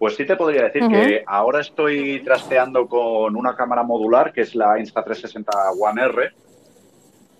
[0.00, 4.54] pues sí te podría decir que ahora estoy trasteando con una cámara modular que es
[4.54, 5.44] la Insta360
[5.78, 6.30] One R,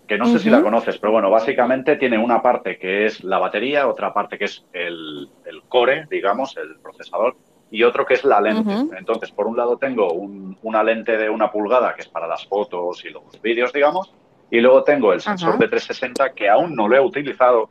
[0.06, 3.38] que no sé si la conoces, pero bueno, básicamente tiene una parte que es la
[3.38, 7.34] batería, otra parte que es el, el core, digamos, el procesador,
[7.70, 8.74] y otro que es la lente.
[8.98, 13.02] Entonces, por un lado tengo una lente de una pulgada que es para las fotos
[13.06, 14.12] y los vídeos, digamos,
[14.50, 17.70] y luego tengo el sensor de 360 que aún no lo he utilizado,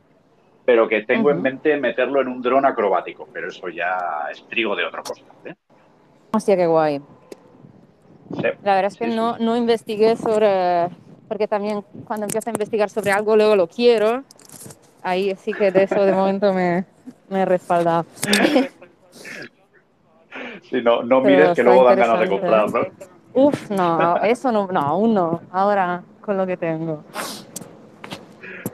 [0.70, 3.98] pero que tengo en mente meterlo en un dron acrobático, pero eso ya
[4.30, 5.24] es trigo de otra cosa.
[5.44, 5.52] ¿eh?
[6.30, 7.02] Hostia, qué guay.
[8.62, 10.88] la verdad es que no, no investigué sobre,
[11.26, 14.22] porque también cuando empiezo a investigar sobre algo, luego lo quiero.
[15.02, 16.84] Ahí sí que de eso de momento me,
[17.28, 18.06] me he respaldado.
[20.62, 22.80] Si no, no mires que luego dan ganas de comprar, ¿no?
[23.34, 25.40] Uf, no, eso no, no, aún no.
[25.50, 27.02] Ahora con lo que tengo.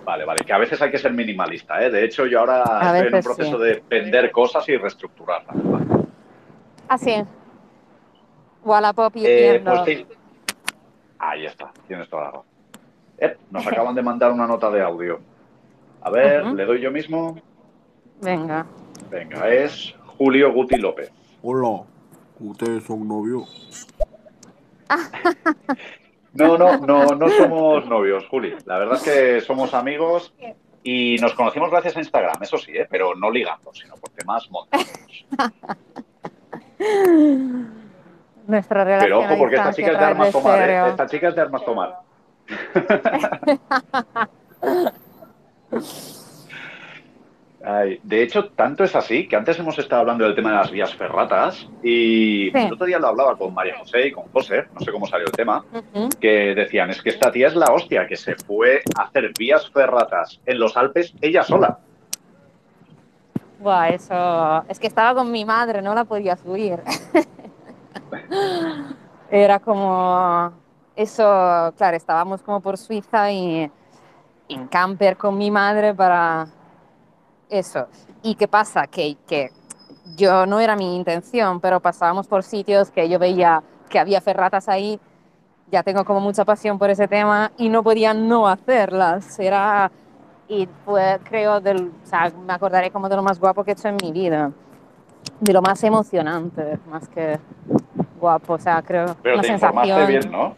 [0.07, 1.91] Vale, vale, que a veces hay que ser minimalista, ¿eh?
[1.91, 5.57] De hecho, yo ahora estoy en un proceso de vender cosas y reestructurarlas.
[6.89, 7.25] Ah, sí.
[8.63, 10.07] Wallapop y Eh, pues sí.
[11.19, 12.45] Ahí está, tienes toda la razón.
[13.19, 15.19] Eh, nos acaban de mandar una nota de audio.
[16.03, 17.43] A ver, le doy yo mismo.
[18.23, 18.65] Venga.
[19.11, 21.11] Venga, es Julio Guti López.
[21.43, 21.83] Hola,
[22.39, 23.89] ¿ustedes son novios?
[26.37, 28.55] No, no, no, no somos novios, Juli.
[28.65, 30.35] La verdad es que somos amigos
[30.83, 32.87] y nos conocimos gracias a Instagram, eso sí, ¿eh?
[32.89, 35.27] pero no ligando, sino por temas montañosos.
[38.47, 40.89] Nuestra relación Pero ojo, porque esta chica es de armas tomar, ¿eh?
[40.91, 42.01] Esta chica es de armas tomar.
[47.69, 50.71] Ay, de hecho, tanto es así que antes hemos estado hablando del tema de las
[50.71, 52.59] vías ferratas y Sí.
[52.59, 55.27] el otro día lo hablaba con María José y con José, no sé cómo salió
[55.27, 55.65] el tema,
[56.21, 59.69] que decían, es que esta tía es la hostia, que se fue a hacer vías
[59.71, 61.81] ferratas en los Alpes ella sola.
[63.59, 64.65] Buah, eso.
[64.69, 66.79] Es que estaba con mi madre, no la podía subir.
[69.31, 70.53] Era como.
[70.95, 73.69] Eso, claro, estábamos como por Suiza y
[74.49, 76.47] en camper con mi madre para
[77.49, 77.87] eso.
[78.23, 78.87] ¿Y qué pasa?
[78.87, 79.51] Que, que
[80.17, 84.69] yo no era mi intención, pero pasábamos por sitios que yo veía que había ferratas
[84.69, 84.99] ahí.
[85.71, 89.39] Ya tengo como mucha pasión por ese tema y no podía no hacerlas.
[89.39, 89.91] Era
[90.49, 93.75] y fue, creo, del, o sea, me acordaré como de lo más guapo que he
[93.75, 94.53] hecho en mi vida,
[95.41, 97.39] de lo más emocionante, más que
[98.21, 100.07] guapo, o sea, creo, Pero una te sensación.
[100.07, 100.55] bien, ¿no?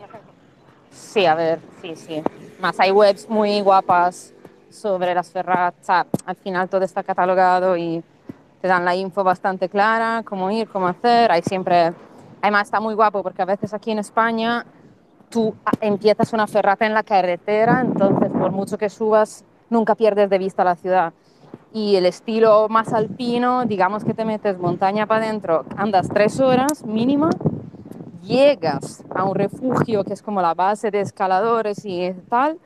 [0.91, 2.23] Sí, a ver, sí, sí.
[2.61, 4.35] Más hay webs muy guapas
[4.71, 8.03] sobre las ferratas, al final todo está catalogado y
[8.61, 11.93] te dan la info bastante clara, cómo ir, cómo hacer, hay siempre,
[12.43, 14.67] además está muy guapo porque a veces aquí en España
[15.31, 20.31] tú ah, empiezas una ferrata en la carretera, entonces por mucho que subas, nunca pierdes
[20.31, 21.13] de vista la ciudad.
[21.73, 26.85] Y el estilo más alpino, digamos que te metes montaña para adentro, andas tres horas
[26.85, 27.31] mínima,
[28.23, 32.59] llegas a un refugio que es como la base de escaladores y tal,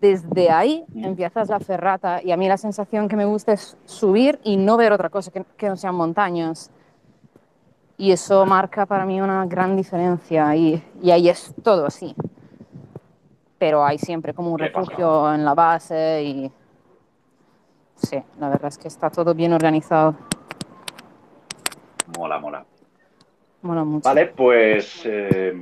[0.00, 2.22] desde ahí empiezas la ferrata.
[2.22, 5.30] Y a mí la sensación que me gusta es subir y no ver otra cosa
[5.30, 6.70] que, que no sean montañas.
[7.96, 10.56] Y eso marca para mí una gran diferencia.
[10.56, 12.14] Y, y ahí es todo así.
[13.58, 16.52] Pero hay siempre como un refugio en la base y...
[17.96, 20.16] Sí, la verdad es que está todo bien organizado.
[22.18, 22.64] Mola, mola.
[23.60, 24.08] Mola mucho.
[24.08, 25.52] Vale, pues eh,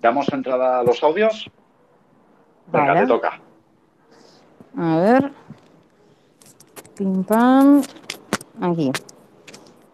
[0.00, 1.50] damos entrada a los audios.
[2.68, 3.00] Venga, Vale.
[3.00, 3.40] te toca.
[4.76, 5.32] A ver.
[6.96, 7.82] Pim pam.
[8.60, 8.92] Aquí.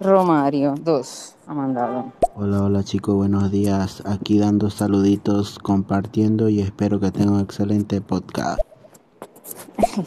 [0.01, 1.35] Romario, dos.
[1.47, 2.12] Ha mandado.
[2.35, 4.03] Hola, hola chicos, buenos días.
[4.05, 8.61] Aquí dando saluditos, compartiendo y espero que tengan un excelente podcast.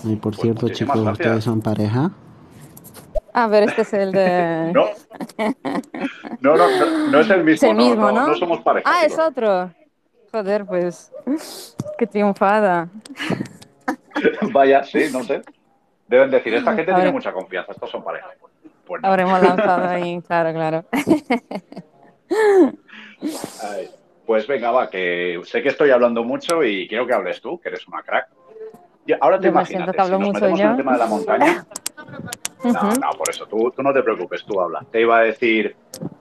[0.03, 1.19] Y por Pues cierto chicos, gracias.
[1.27, 2.11] ¿ustedes son pareja?
[3.33, 4.73] A ver, este es el de.
[4.73, 4.85] No.
[6.41, 7.55] No, no, no, no es el mismo.
[7.55, 8.27] Es el no, mismo, no, ¿no?
[8.27, 8.89] no somos pareja.
[8.89, 9.71] Ah, es otro.
[10.31, 11.11] Joder, pues.
[11.97, 12.89] Qué triunfada.
[14.53, 15.41] Vaya, sí, no sé.
[16.07, 18.27] Deben decir, esta gente Ahora- tiene mucha confianza, estos son pareja.
[18.89, 19.07] No.
[19.07, 20.85] Habremos lanzado ahí, claro, claro.
[23.63, 23.89] Ay,
[24.25, 27.69] Pues venga, va, que sé que estoy hablando mucho y quiero que hables tú, que
[27.69, 28.27] eres una crack.
[29.21, 31.65] Ahora te imaginas, si nos en el tema de la montaña.
[32.63, 34.85] No, no, por eso, tú, tú no te preocupes, tú habla.
[34.91, 35.75] Te iba a decir,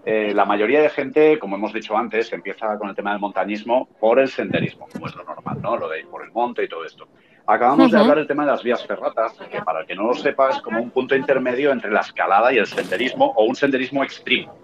[0.06, 3.88] eh, la mayoría de gente, como hemos dicho antes, empieza con el tema del montañismo
[4.00, 5.76] por el senderismo, como es lo normal, ¿no?
[5.76, 7.08] Lo de ir por el monte y todo esto.
[7.50, 8.02] Acabamos de Ujú.
[8.02, 10.60] hablar del tema de las vías ferratas, que para el que no lo sepa es
[10.60, 14.54] como un punto intermedio entre la escalada y el senderismo o un senderismo extremo.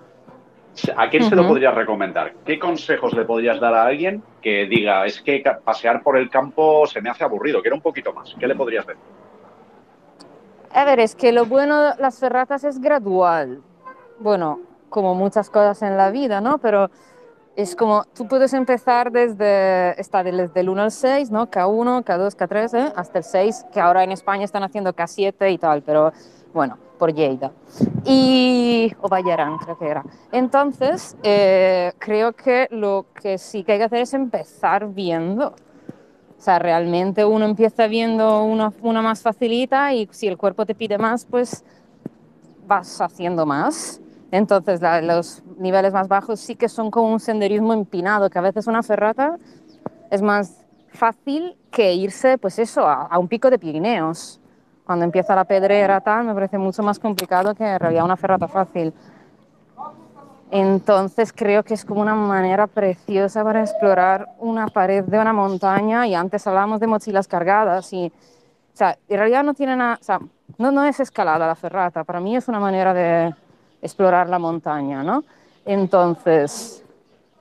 [0.95, 2.35] ¿A quién se lo podrías recomendar?
[2.45, 6.87] ¿Qué consejos le podrías dar a alguien que diga, es que pasear por el campo
[6.87, 8.35] se me hace aburrido, quiero un poquito más?
[8.39, 9.03] ¿Qué le podrías decir?
[10.71, 13.63] A ver, es que lo bueno de las ferratas es gradual.
[14.19, 16.59] Bueno, como muchas cosas en la vida, ¿no?
[16.59, 16.91] Pero
[17.57, 21.51] es como, tú puedes empezar desde, está desde el 1 al 6, ¿no?
[21.51, 22.93] K1, K2, K3, ¿eh?
[22.97, 26.13] hasta el 6, que ahora en España están haciendo K7 y tal, pero
[26.53, 27.53] bueno, por Lleida.
[28.05, 30.05] Y, o Vallarán, creo que era.
[30.33, 35.49] Entonces, eh, creo que lo que sí que hay que hacer es empezar viendo.
[35.49, 40.75] O sea, realmente uno empieza viendo una, una más facilita y si el cuerpo te
[40.75, 41.65] pide más, pues
[42.67, 44.01] vas haciendo más.
[44.35, 48.43] Entonces, la- los niveles más bajos sí que son como un senderismo empinado, que a
[48.43, 49.37] veces una ferrata
[50.11, 54.41] es más fácil que irse, pues eso, a, a un pico de Pirineos.
[54.85, 58.49] Cuando empieza la pedrera, tal, me parece mucho más complicado que en realidad una ferrata
[58.49, 58.93] fácil.
[60.51, 66.09] Entonces creo que es como una manera preciosa para explorar una pared de una montaña
[66.09, 70.05] y antes hablábamos de mochilas cargadas y, o sea, en realidad no tiene nada, o
[70.05, 70.19] sea,
[70.59, 73.33] no, no es escalada la ferrata, para mí es una manera de
[73.85, 75.25] explorar la montaña, ¿no?
[75.67, 76.83] Entonces,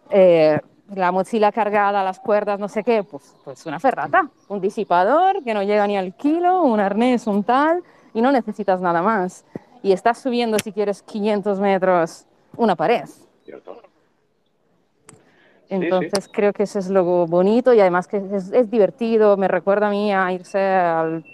[0.09, 0.59] eh,
[0.93, 5.53] la mochila cargada, las cuerdas, no sé qué, pues, pues una ferrata, un disipador que
[5.53, 7.81] no llega ni al kilo, un arnés, un tal,
[8.13, 9.45] y no necesitas nada más.
[9.81, 12.25] Y estás subiendo, si quieres, 500 metros,
[12.57, 13.05] una pared.
[13.45, 13.81] ¿Cierto?
[15.69, 19.87] Entonces creo que eso es lo bonito y además que es, es, divertido, me recuerda
[19.87, 21.25] a mí a irse al,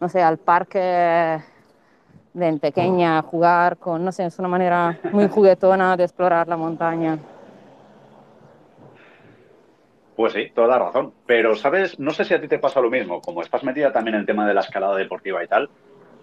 [0.00, 1.40] no sé, al parque
[2.34, 6.56] de pequeña a jugar con, no sé, es una manera muy juguetona de explorar la
[6.56, 7.18] montaña.
[10.16, 11.12] Pues sí, toda la razón.
[11.26, 11.98] Pero, ¿sabes?
[11.98, 13.20] No sé si a ti te pasa lo mismo.
[13.20, 15.70] Como estás metida también en el tema de la escalada deportiva y tal,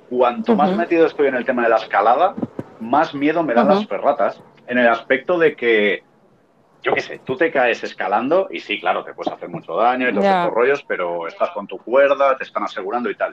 [0.10, 0.58] cuanto uh -huh.
[0.58, 2.36] más metido estoy en el tema de la escalada,
[2.82, 3.76] más miedo me dan uh -huh.
[3.76, 4.44] las ferratas.
[4.68, 6.04] En el aspecto de que,
[6.84, 10.10] yo qué sé, tú te caes escalando y sí, claro, te puedes hacer mucho daño
[10.10, 10.42] y todos yeah.
[10.42, 13.32] estos rollos, pero estás con tu cuerda, te están asegurando y tal.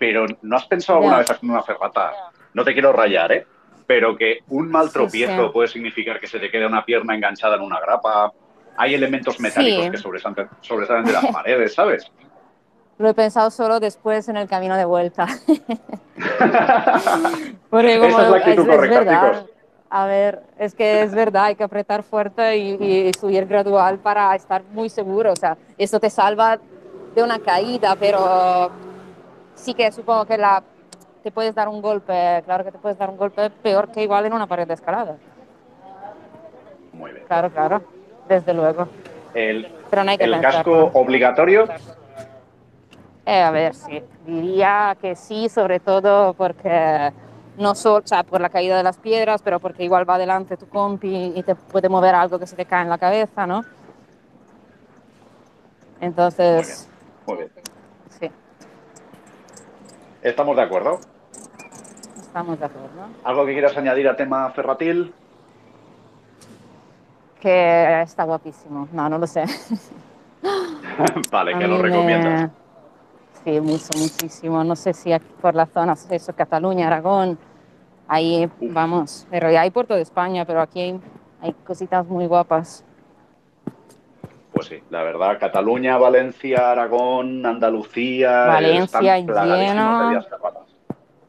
[0.00, 2.14] Pero, ¿no has pensado alguna vez haciendo una ferrata?
[2.54, 3.46] No te quiero rayar, ¿eh?
[3.86, 7.56] Pero que un mal tropiezo sí, puede significar que se te quede una pierna enganchada
[7.56, 8.32] en una grapa,
[8.78, 9.90] hay elementos metálicos sí.
[9.90, 12.10] que sobresalen, sobresalen de las paredes, ¿sabes?
[12.96, 15.26] Lo he pensado solo después en el camino de vuelta.
[17.68, 19.32] Porque como Esa es la actitud es, correcta, es verdad.
[19.32, 19.50] chicos.
[19.90, 24.34] A ver, es que es verdad, hay que apretar fuerte y, y, subir gradual para
[24.34, 25.32] estar muy seguro.
[25.32, 26.58] O sea, esto te salva
[27.14, 28.70] de una caída, pero
[29.60, 30.62] sí que supongo que la,
[31.22, 34.26] te puedes dar un golpe, claro que te puedes dar un golpe peor que igual
[34.26, 35.16] en una pared de escalada.
[36.92, 37.24] Muy bien.
[37.26, 37.82] Claro, claro
[38.30, 38.88] desde luego.
[39.34, 41.68] El, Pero no hay que el casco obligatorio.
[43.26, 47.12] Eh, a ver, sí, diría que sí, sobre todo porque
[47.58, 50.56] no solo, o sea, por la caída de las piedras, pero porque igual va adelante
[50.56, 53.64] tu compi y te puede mover algo que se te cae en la cabeza, ¿no?
[56.00, 56.88] Entonces,
[57.26, 57.50] Muy bien.
[57.50, 57.69] Muy bien.
[60.22, 61.00] ¿Estamos de acuerdo?
[62.20, 62.88] estamos de acuerdo.
[63.24, 65.12] ¿Algo que quieras añadir a tema ferratil?
[67.40, 68.88] Que está guapísimo.
[68.92, 69.44] No, no lo sé.
[71.32, 72.50] vale, A que lo me- recomiendas.
[73.44, 74.62] Sí, mucho, muchísimo.
[74.62, 77.38] No sé si aquí por la zona, eso, Cataluña, Aragón,
[78.06, 78.72] ahí Uf.
[78.72, 79.26] vamos.
[79.30, 81.00] Pero ya hay por toda España, pero aquí hay,
[81.40, 82.84] hay cositas muy guapas.
[84.60, 88.44] Pues sí, la verdad, Cataluña, Valencia, Aragón, Andalucía.
[88.44, 90.10] Valencia están lleno.
[90.10, 90.20] de.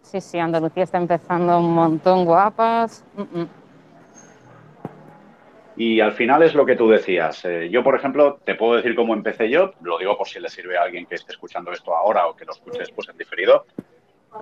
[0.01, 3.05] Sí, sí, Andalucía está empezando un montón guapas.
[3.15, 3.49] Mm, mm.
[5.77, 7.45] Y al final es lo que tú decías.
[7.45, 10.49] Eh, yo, por ejemplo, te puedo decir cómo empecé yo, lo digo por si le
[10.49, 13.65] sirve a alguien que esté escuchando esto ahora o que lo escuche después en diferido.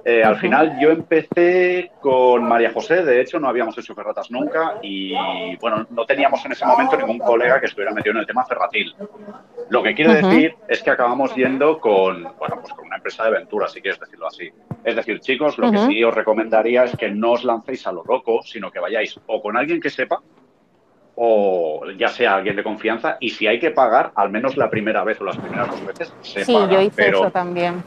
[0.05, 4.75] Eh, al final yo empecé con María José, de hecho no habíamos hecho ferratas nunca
[4.83, 5.13] y
[5.57, 8.95] bueno, no teníamos en ese momento ningún colega que estuviera metido en el tema ferratil.
[9.69, 13.29] Lo que quiero decir es que acabamos yendo con, bueno, pues con una empresa de
[13.29, 14.49] aventura, si quieres decirlo así.
[14.83, 18.03] Es decir, chicos, lo que sí os recomendaría es que no os lancéis a lo
[18.03, 20.19] loco, sino que vayáis o con alguien que sepa
[21.15, 25.03] o ya sea alguien de confianza y si hay que pagar, al menos la primera
[25.03, 26.71] vez o las primeras dos veces se Sí, paga.
[26.71, 27.83] yo hice pero eso también.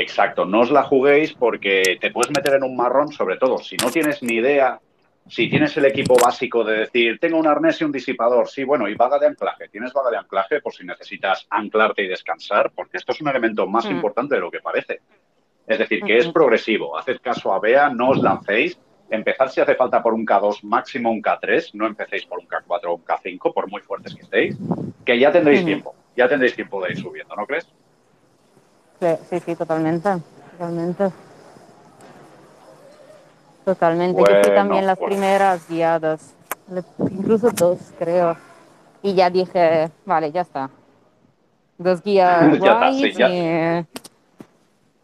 [0.00, 3.76] Exacto, no os la juguéis porque te puedes meter en un marrón, sobre todo si
[3.78, 4.78] no tienes ni idea,
[5.26, 8.88] si tienes el equipo básico de decir, tengo un arnés y un disipador, sí, bueno,
[8.88, 12.98] y vaga de anclaje, tienes vaga de anclaje por si necesitas anclarte y descansar, porque
[12.98, 13.92] esto es un elemento más Mm.
[13.92, 15.00] importante de lo que parece.
[15.66, 16.96] Es decir, que es progresivo.
[16.96, 18.78] Haced caso a Bea, no os lancéis.
[19.10, 21.70] Empezar si hace falta por un K2, máximo un K3.
[21.74, 24.56] No empecéis por un K4 o un K5, por muy fuertes que estéis.
[25.04, 25.66] Que ya tendréis Ujú.
[25.66, 25.94] tiempo.
[26.16, 27.66] Ya tendréis tiempo de ir subiendo, ¿no crees?
[29.00, 30.08] Sí, sí, sí, totalmente.
[30.52, 31.10] Totalmente.
[33.64, 34.20] Totalmente.
[34.20, 36.34] Yo fui Bueno, también las pues- primeras guiadas.
[37.10, 38.36] Incluso dos, creo.
[39.02, 40.70] Y ya dije, vale, ya está.
[41.78, 43.28] Dos guías Ya está, guays sí, ya.
[43.28, 43.86] y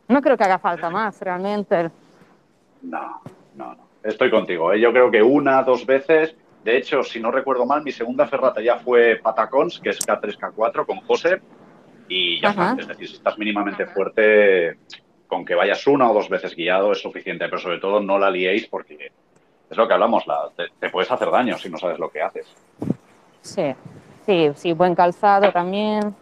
[0.08, 1.90] no creo que haga falta más, realmente.
[2.82, 3.20] No,
[3.54, 3.82] no, no.
[4.02, 4.72] Estoy contigo.
[4.72, 4.80] ¿eh?
[4.80, 6.34] Yo creo que una, dos veces.
[6.64, 10.38] De hecho, si no recuerdo mal, mi segunda ferrata ya fue Patacons, que es K3,
[10.38, 11.40] K4, con José.
[12.14, 12.70] Y ya Ajá.
[12.72, 12.82] está.
[12.82, 14.76] Es decir, si estás mínimamente fuerte,
[15.26, 17.46] con que vayas una o dos veces guiado es suficiente.
[17.46, 19.12] Pero sobre todo no la liéis porque
[19.70, 20.26] es lo que hablamos.
[20.26, 22.46] La, te, te puedes hacer daño si no sabes lo que haces.
[23.40, 23.74] Sí,
[24.26, 26.14] sí, sí, buen calzado también.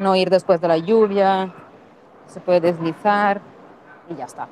[0.00, 1.54] No ir después de la lluvia.
[2.26, 3.40] Se puede deslizar
[4.10, 4.48] y ya está.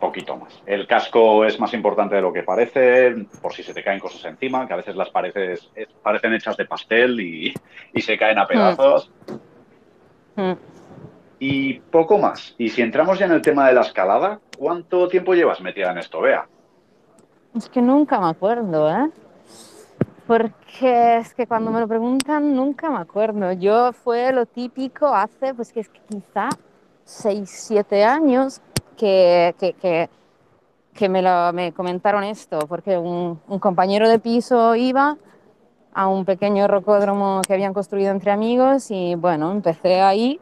[0.00, 0.62] Poquito más.
[0.64, 4.24] El casco es más importante de lo que parece, por si se te caen cosas
[4.24, 7.52] encima, que a veces las paredes eh, parecen hechas de pastel y,
[7.92, 9.10] y se caen a pedazos.
[10.36, 10.52] Mm.
[11.40, 12.54] Y poco más.
[12.58, 15.98] Y si entramos ya en el tema de la escalada, ¿cuánto tiempo llevas metida en
[15.98, 16.46] esto, Bea?
[17.56, 19.10] Es que nunca me acuerdo, ¿eh?
[20.28, 23.52] Porque es que cuando me lo preguntan nunca me acuerdo.
[23.52, 26.50] Yo fue lo típico hace, pues que es que quizá
[27.04, 28.60] 6, 7 años
[28.98, 30.10] que, que, que,
[30.94, 35.16] que me, lo, me comentaron esto, porque un, un compañero de piso iba
[35.94, 40.40] a un pequeño rocódromo que habían construido entre amigos y bueno, empecé ahí.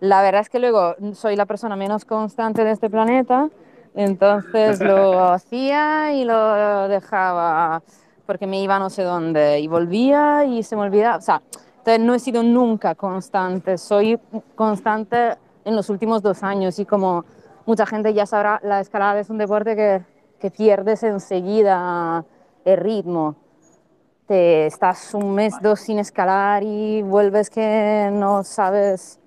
[0.00, 3.48] La verdad es que luego soy la persona menos constante de este planeta,
[3.94, 7.82] entonces lo hacía y lo dejaba
[8.26, 11.16] porque me iba no sé dónde y volvía y se me olvidaba.
[11.16, 11.40] O sea,
[11.78, 14.18] entonces no he sido nunca constante, soy
[14.54, 17.24] constante en los últimos dos años y como
[17.66, 20.02] mucha gente ya sabrá, la escalada es un deporte que,
[20.40, 22.24] que pierdes enseguida
[22.64, 23.36] el ritmo.
[24.26, 29.20] Te estás un mes, dos sin escalar y vuelves que no sabes,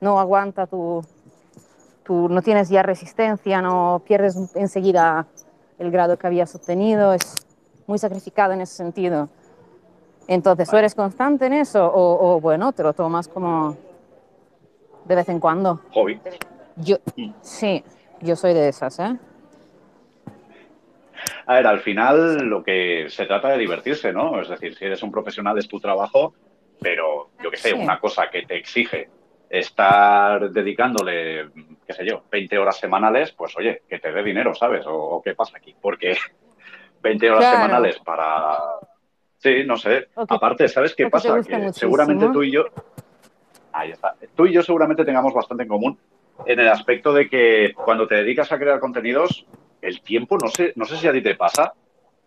[0.00, 1.04] no aguanta tu,
[2.02, 5.26] tu, no tienes ya resistencia, no pierdes enseguida
[5.78, 7.34] el grado que habías obtenido, es
[7.86, 9.28] muy sacrificado en ese sentido.
[10.26, 13.76] Entonces, ¿tú eres constante en eso o, o bueno, te lo tomas como
[15.04, 15.80] de vez en cuando?
[15.92, 16.20] Hobby.
[16.76, 16.96] Yo,
[17.42, 17.84] sí,
[18.20, 19.16] yo soy de esas, ¿eh?
[21.46, 24.40] A ver, al final lo que se trata de divertirse, ¿no?
[24.40, 26.34] Es decir, si eres un profesional es tu trabajo,
[26.80, 27.74] pero yo qué sé, Sí.
[27.78, 29.08] una cosa que te exige
[29.48, 31.50] estar dedicándole,
[31.86, 34.86] qué sé yo, 20 horas semanales, pues oye, que te dé dinero, ¿sabes?
[34.86, 36.16] O, o qué pasa aquí, porque
[37.02, 37.56] 20 horas Claro.
[37.56, 38.56] semanales para...
[39.38, 40.08] Sí, no sé.
[40.14, 41.28] Que- Aparte, ¿sabes qué pasa?
[41.42, 41.72] Que muchísimo.
[41.72, 42.64] seguramente tú y yo...
[43.72, 44.14] Ahí está.
[44.34, 45.98] Tú y yo seguramente tengamos bastante en común
[46.46, 49.46] en el aspecto de que cuando te dedicas a crear contenidos,
[49.82, 51.72] el tiempo, no sé, no sé si a ti te pasa,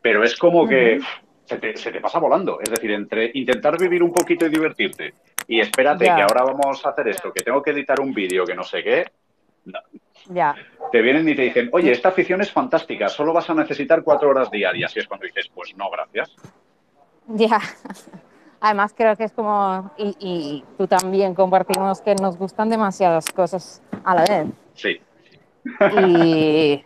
[0.02, 1.00] pero es como que
[1.46, 2.60] se, te, se te pasa volando.
[2.62, 5.14] Es decir, entre intentar vivir un poquito y divertirte
[5.48, 6.16] y espérate Ya.
[6.16, 8.84] que ahora vamos a hacer esto, que tengo que editar un vídeo, que no sé
[8.84, 9.06] qué,
[10.30, 10.56] Ya,
[10.92, 14.30] te vienen y te dicen, oye, esta afición es fantástica, solo vas a necesitar cuatro
[14.30, 14.96] horas diarias.
[14.96, 16.36] Y es cuando dices, pues no, gracias.
[17.28, 17.60] ya.
[18.64, 23.82] Además creo que es como, y, y tú también compartimos que nos gustan demasiadas cosas
[24.06, 24.48] a la vez.
[24.74, 25.02] Sí,
[26.02, 26.82] Y,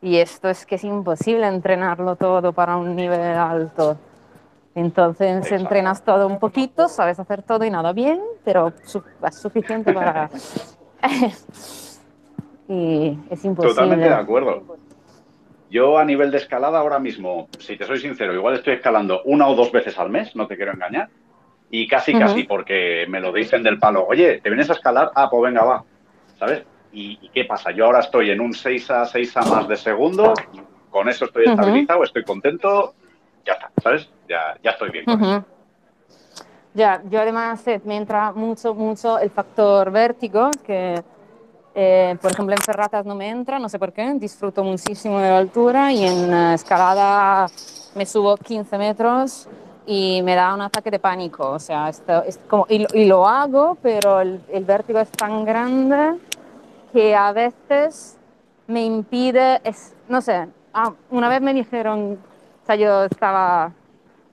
[0.00, 3.98] y esto es que es imposible entrenarlo todo para un nivel alto.
[4.74, 5.56] Entonces Exacto.
[5.56, 10.30] entrenas todo un poquito, sabes hacer todo y nada bien, pero es suficiente para...
[12.66, 13.74] y es imposible.
[13.74, 14.79] totalmente de acuerdo.
[15.70, 19.46] Yo a nivel de escalada ahora mismo, si te soy sincero, igual estoy escalando una
[19.46, 21.08] o dos veces al mes, no te quiero engañar.
[21.70, 25.12] Y casi, casi, porque me lo dicen del palo, oye, ¿te vienes a escalar?
[25.14, 25.84] Ah, pues venga, va.
[26.36, 26.64] ¿Sabes?
[26.92, 27.70] ¿Y, y qué pasa?
[27.70, 30.34] Yo ahora estoy en un 6 a 6 a más de segundo,
[30.90, 32.94] con eso estoy estabilizado, estoy contento,
[33.46, 34.10] ya está, ¿sabes?
[34.28, 35.44] Ya, ya estoy bien con eso.
[36.74, 41.00] Ya, yo además eh, me entra mucho, mucho el factor vértigo, que
[41.74, 45.30] eh, por ejemplo en ferratas no me entra, no sé por qué, disfruto muchísimo de
[45.30, 47.48] la altura y en escalada
[47.94, 49.48] me subo 15 metros
[49.86, 53.76] y me da un ataque de pánico, o sea, esto es como, y lo hago,
[53.82, 56.16] pero el, el vértigo es tan grande
[56.92, 58.16] que a veces
[58.66, 62.18] me impide, es, no sé, ah, una vez me dijeron,
[62.62, 63.72] o sea, yo estaba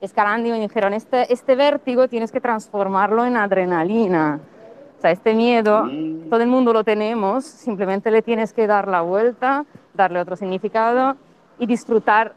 [0.02, 4.40] escalando y me dijeron, este, este vértigo tienes que transformarlo en adrenalina.
[4.98, 6.30] O sea, este miedo, Mm.
[6.30, 11.16] todo el mundo lo tenemos, simplemente le tienes que dar la vuelta, darle otro significado
[11.60, 12.34] y disfrutar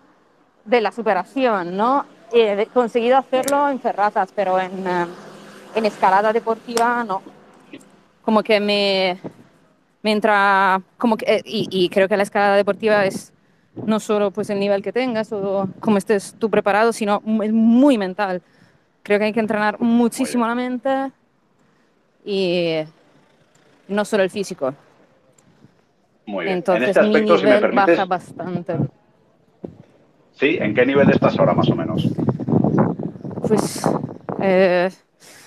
[0.65, 2.05] de la superación, ¿no?
[2.33, 5.07] He conseguido hacerlo en ferratas, pero en, eh,
[5.75, 7.23] en escalada deportiva no.
[8.23, 9.19] Como que me,
[10.03, 13.33] me entra, como que, eh, y, y creo que la escalada deportiva es
[13.75, 17.97] no solo pues el nivel que tengas o cómo estés tú preparado, sino es muy
[17.99, 18.43] mental.
[19.03, 21.11] Creo que hay que entrenar muchísimo la mente
[22.25, 22.77] y
[23.89, 24.75] no solo el físico.
[26.27, 26.59] Muy bien.
[26.59, 28.77] Entonces en este mi aspecto, si me nivel permites, baja bastante.
[30.33, 30.59] ¿sí?
[30.61, 32.07] ¿En qué nivel estás ahora más o menos?
[33.49, 33.83] Pues
[34.41, 34.91] eh,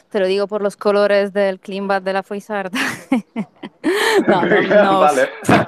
[0.09, 2.77] te lo digo por los colores del Cleanbat de la Foisarda.
[4.27, 4.99] no, no, no.
[4.99, 5.29] vale.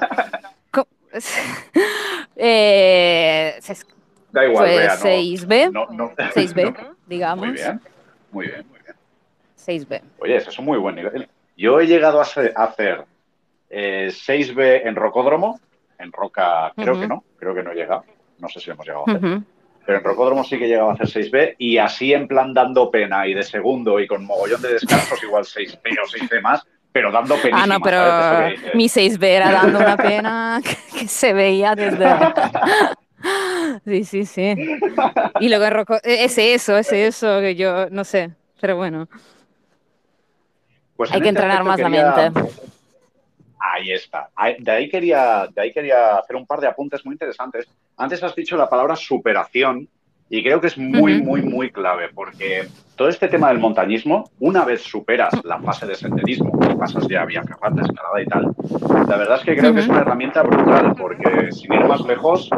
[2.38, 3.58] Eh,
[4.30, 5.72] Da igual, Pues Bea, no- 6B.
[5.72, 6.96] no- no- 6B, no.
[7.06, 7.46] digamos.
[7.46, 7.80] Muy bien,
[8.30, 8.66] muy bien.
[9.66, 10.00] 6B.
[10.18, 11.28] Oye, ese es un muy buen nivel.
[11.56, 13.04] Yo he llegado a hacer,
[13.70, 15.58] eh, 6B en rocódromo,
[15.98, 18.04] en roca creo que no, creo que no he llegado,
[18.38, 19.40] no sé si hemos llegado a hacer,
[19.86, 22.90] pero en rocódromo sí que he llegado a hacer 6B y así en plan dando
[22.90, 26.62] pena y de segundo y con mogollón de descansos igual 6B o 6B más,
[26.92, 27.62] pero dando pena.
[27.62, 30.60] Ah, no, pero mi 6B era dando una pena
[30.92, 32.06] que, que se veía desde...
[33.84, 34.54] Sí, sí, sí.
[35.40, 39.08] Y luego Rocco- es eso, es eso, que yo no sé, pero bueno,
[40.96, 42.50] Pues hay en que este entrenar más quería- la mente.
[43.58, 44.30] Ahí está.
[44.58, 47.66] De ahí, quería, de ahí quería hacer un par de apuntes muy interesantes.
[47.96, 49.88] Antes has dicho la palabra superación
[50.28, 52.66] Y creo que es muy, muy, muy clave, porque
[52.96, 57.42] todo este tema del montañismo, una vez superas la fase de senderismo, pasas ya vía
[57.42, 58.52] escalada y tal,
[59.08, 62.50] la verdad es que creo que es una herramienta brutal, porque sin ir más lejos,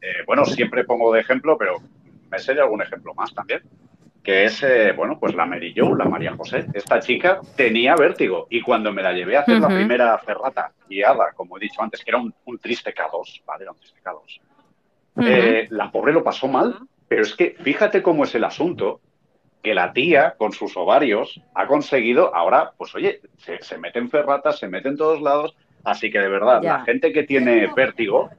[0.00, 1.74] eh, bueno, siempre pongo de ejemplo, pero
[2.30, 3.60] me sé de algún ejemplo más también,
[4.22, 6.66] que es, eh, bueno, pues la Mary Jo, la María José.
[6.72, 11.32] Esta chica tenía vértigo y cuando me la llevé a hacer la primera ferrata guiada,
[11.34, 13.64] como he dicho antes, que era un, triste K2, ¿vale?
[13.64, 14.40] Era un triste K2.
[15.24, 19.00] Eh, la pobre lo pasó mal, pero es que fíjate cómo es el asunto,
[19.62, 24.58] que la tía con sus ovarios ha conseguido, ahora, pues oye, se, mete en ferratas,
[24.58, 25.54] se mete en todos lados,
[25.84, 28.30] así que de verdad, la gente que tiene vértigo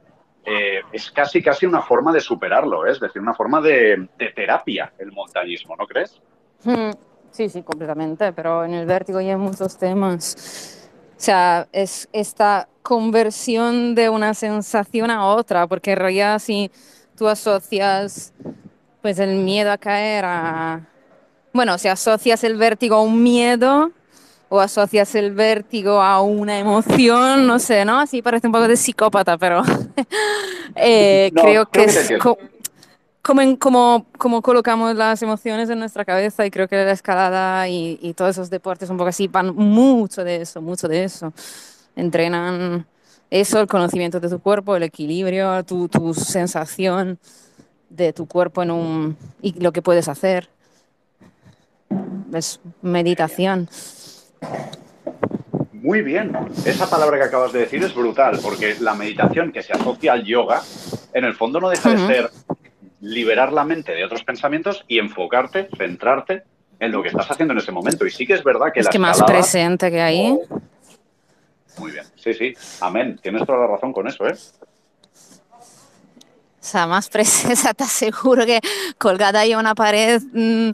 [0.46, 2.92] eh, es casi casi una forma de superarlo, ¿eh?
[2.92, 6.20] es decir, una forma de, terapia el montañismo, ¿no crees?
[6.64, 6.90] Mm,
[7.30, 10.90] sí, sí, completamente, pero en el vértigo hay muchos temas.
[11.16, 16.70] O sea, es esta conversión de una sensación a otra, porque en realidad si
[17.16, 18.34] tú asocias
[19.00, 20.80] pues el miedo a caer a...
[21.52, 23.92] Bueno, si asocias el vértigo a un miedo
[24.48, 28.00] o asocias el vértigo a una emoción, no sé, ¿no?
[28.00, 29.62] Así parece un poco de psicópata, pero
[30.76, 32.12] eh, creo, que es
[33.22, 37.98] como, como, como, colocamos las emociones en nuestra cabeza y creo que la escalada y,
[38.02, 41.32] y todos esos deportes un poco así van mucho de eso, mucho de eso.
[41.96, 42.86] Entrenan
[43.30, 47.18] eso, el conocimiento de tu cuerpo, el equilibrio, tu, tu sensación
[47.88, 50.48] de tu cuerpo en un, y lo que puedes hacer.
[52.32, 53.68] Es meditación.
[55.72, 56.34] Muy bien.
[56.64, 60.24] Esa palabra que acabas de decir es brutal, porque la meditación que se asocia al
[60.24, 60.62] yoga,
[61.12, 62.30] en el fondo no deja de ser
[63.00, 66.42] liberar la mente de otros pensamientos y enfocarte, centrarte
[66.80, 68.06] en lo que estás haciendo en ese momento.
[68.06, 70.38] Y sí que es verdad que es la que más presente que ahí.
[71.78, 72.04] Muy bien.
[72.16, 72.54] Sí, sí.
[72.80, 73.18] Amén.
[73.22, 74.34] Tienes toda la razón con eso, ¿eh?
[76.64, 78.58] O sea, más precisa, te aseguro que
[78.96, 80.70] colgada ahí a una pared, mm,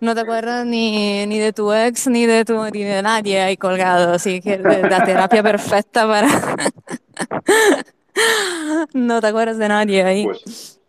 [0.00, 3.58] no te acuerdas ni, ni, de tu ex, ni de, tu, ni de nadie ahí
[3.58, 4.14] colgado.
[4.14, 6.28] Así que la terapia perfecta para...
[8.94, 10.24] no te acuerdas de nadie ahí.
[10.24, 10.80] Pues,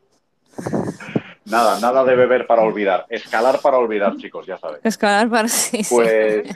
[1.44, 3.06] nada, nada de beber para olvidar.
[3.10, 4.80] Escalar para olvidar, chicos, ya sabes.
[4.86, 5.82] Escalar para sí.
[5.90, 6.48] Pues...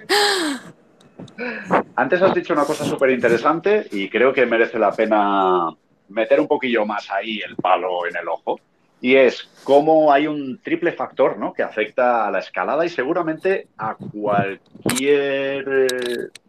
[1.97, 5.75] Antes has dicho una cosa súper interesante y creo que merece la pena
[6.09, 8.59] meter un poquillo más ahí el palo en el ojo.
[9.01, 11.53] Y es cómo hay un triple factor ¿no?
[11.53, 15.65] que afecta a la escalada y seguramente a cualquier,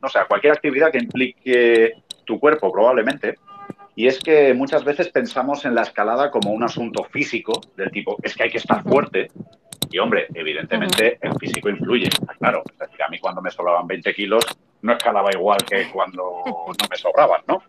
[0.03, 1.93] no sé, a cualquier actividad que implique
[2.25, 3.37] tu cuerpo probablemente.
[3.95, 8.17] Y es que muchas veces pensamos en la escalada como un asunto físico, del tipo,
[8.23, 9.29] es que hay que estar fuerte.
[9.91, 12.09] Y hombre, evidentemente el físico influye,
[12.39, 12.63] claro.
[12.73, 14.45] Es decir, a mí cuando me sobraban 20 kilos
[14.83, 17.63] no escalaba igual que cuando no me sobraban, ¿no?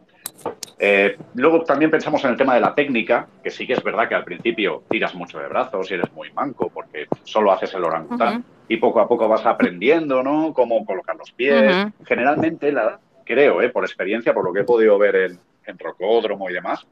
[0.79, 4.09] Eh, luego también pensamos en el tema de la técnica, que sí que es verdad
[4.09, 7.83] que al principio tiras mucho de brazos y eres muy manco porque solo haces el
[7.83, 10.53] orangután y poco a poco vas aprendiendo, ¿no?
[10.53, 11.87] Cómo colocar los pies.
[12.03, 13.69] Generalmente, la, creo, ¿eh?
[13.69, 16.87] por experiencia, por lo que he podido ver en, en rocódromo y demás,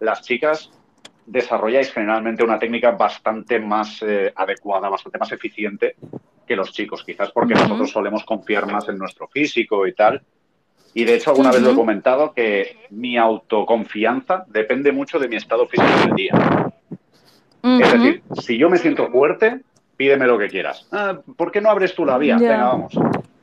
[0.00, 0.70] las chicas
[1.26, 5.96] desarrolláis generalmente una técnica bastante más eh, adecuada, bastante más eficiente
[6.46, 10.22] que los chicos, quizás porque nosotros solemos confiar más en nuestro físico y tal,
[10.94, 15.36] y de hecho, alguna vez lo he comentado que mi autoconfianza depende mucho de mi
[15.36, 16.72] estado físico del día.
[17.62, 19.60] Es decir, si yo me siento fuerte,
[19.96, 20.86] pídeme lo que quieras.
[20.92, 22.36] Ah, ¿Por qué no abres tú la vía?
[22.36, 22.94] Venga, vamos.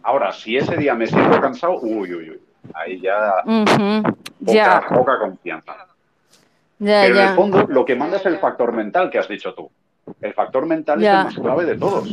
[0.03, 2.39] Ahora, si ese día me siento cansado, uy, uy, uy.
[2.73, 3.33] Ahí ya,
[4.87, 5.73] poca, confianza.
[6.79, 9.69] Pero en el fondo, lo que manda es el factor mental que has dicho tú.
[10.21, 12.09] El factor mental es el más clave de todos.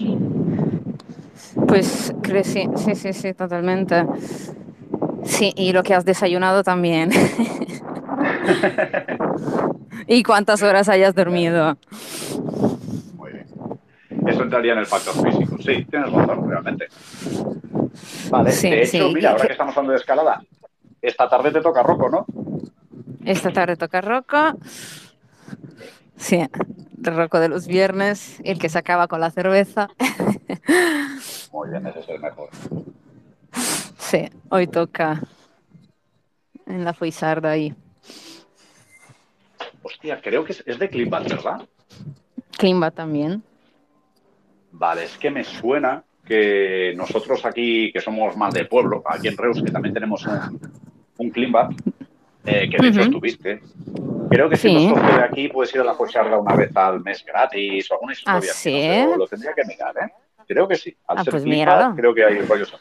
[1.66, 2.12] Pues
[2.44, 4.04] sí, sí, sí, sí, totalmente.
[5.24, 7.10] Sí, y lo que has desayunado también.
[10.06, 11.76] y cuántas horas hayas dormido.
[13.14, 13.46] Muy bien.
[14.26, 15.56] Eso entraría en el factor físico.
[15.58, 16.88] Sí, tienes razón, realmente.
[18.30, 20.42] Vale, de hecho, mira, ahora que estamos hablando de escalada,
[21.00, 22.26] esta tarde te toca Rocco, ¿no?
[23.24, 24.58] Esta tarde toca Rocco.
[26.16, 26.44] Sí,
[27.04, 29.88] el Rocco de los viernes, el que se acaba con la cerveza.
[31.52, 32.50] Muy bien, ese es el mejor.
[34.08, 35.20] Sí, hoy toca
[36.64, 37.74] en la Fuizarda ahí.
[39.82, 41.68] Hostia, creo que es, de Klimbat, ¿verdad?
[42.56, 43.42] Klimbat también.
[44.72, 49.36] Vale, es que me suena que nosotros aquí, que somos más de pueblo, aquí en
[49.36, 50.58] Reus, que también tenemos un,
[51.18, 51.72] un Klimbat,
[52.46, 53.60] eh, que de hecho estuviste.
[54.30, 57.22] Creo que si socio de aquí puedes ir a la Fuizarda una vez al mes
[57.26, 58.52] gratis o alguna historia.
[58.52, 59.04] ¿Ah, sí?
[59.18, 60.10] lo tendría que mirar, ¿eh?
[60.46, 60.96] Creo que sí.
[61.06, 62.72] Al ah, ser pues Klimbat, creo que hay rollos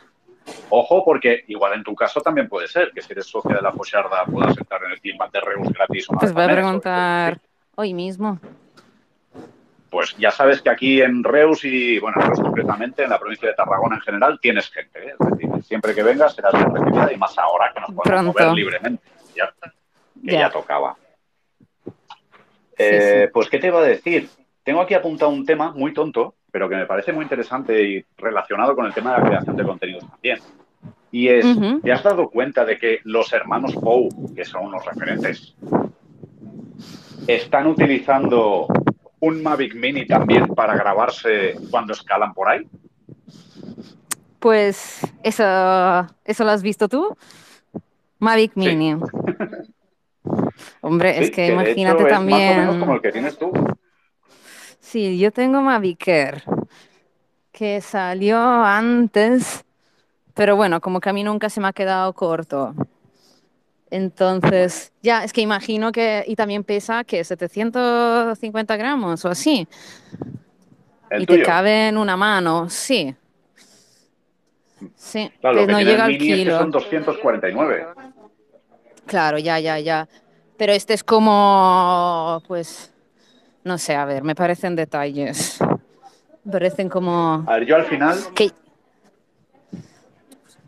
[0.69, 3.71] Ojo, porque igual en tu caso también puede ser que si eres socia de la
[3.71, 6.07] Fosharda puedas entrar en el team de Reus gratis.
[6.19, 7.39] pues voy a preguntar
[7.75, 8.39] hoy mismo.
[9.89, 13.47] pues ya sabes que aquí en Reus y, bueno, en Reus concretamente, en la provincia
[13.47, 14.99] de Tarragona en general, tienes gente.
[15.07, 15.13] ¿eh?
[15.19, 18.51] Es decir, siempre que vengas serás bien recibida y más ahora que nos podemos mover
[18.53, 19.03] libremente.
[19.35, 19.53] Ya,
[20.25, 20.39] que Ya.
[20.41, 20.95] ya tocaba.
[22.77, 24.29] Eh, Pues, ¿qué te iba a decir?
[24.63, 28.76] Tengo aquí apuntado un tema muy tonto, pero que me parece muy interesante y relacionado
[28.76, 30.39] con el tema de la creación de contenidos también.
[31.12, 31.82] Y es, Ujú.
[31.82, 35.53] ¿te has dado cuenta de que los hermanos Pou, que son unos referentes,
[37.28, 38.66] están utilizando
[39.20, 42.68] un Mavic Mini también para grabarse cuando escalan por ahí?
[44.39, 45.43] Pues eso,
[46.26, 47.16] eso lo has visto tú.
[48.18, 48.60] Mavic Sí.
[48.62, 48.95] Mini.
[50.82, 52.58] Hombre, Sí, es que hecho imagínate es también.
[52.58, 53.51] Más o menos como el que tienes tú.
[54.97, 56.43] Sí, yo tengo Mavic Air,
[57.51, 59.63] que salió antes,
[60.33, 62.73] pero bueno, como que a mí nunca se me ha quedado corto.
[63.91, 69.67] Entonces, ya, es que imagino que, y también pesa que 750 gramos o así,
[71.15, 73.13] y te cabe en una mano, sí.
[74.95, 76.57] Sí, Claro, que no llega el al Mini es que kilo.
[76.57, 77.85] son 249.
[79.05, 80.09] Claro, ya, ya, ya.
[80.57, 82.91] Pero este es como, pues,
[83.68, 85.59] no sé, a ver, me parecen detalles.
[86.43, 87.43] Me parecen como...
[87.45, 88.18] A ver, yo al final...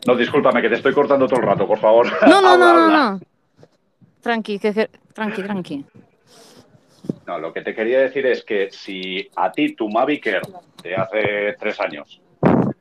[0.05, 2.07] No, discúlpame, que te estoy cortando todo el rato, por favor.
[2.27, 3.11] No, no, Habla, no, no, habla.
[3.11, 3.19] no.
[4.21, 5.85] Tranqui, que, tranqui, tranqui.
[7.25, 10.41] No, lo que te quería decir es que si a ti tu Mavic Air
[10.83, 12.21] de hace tres años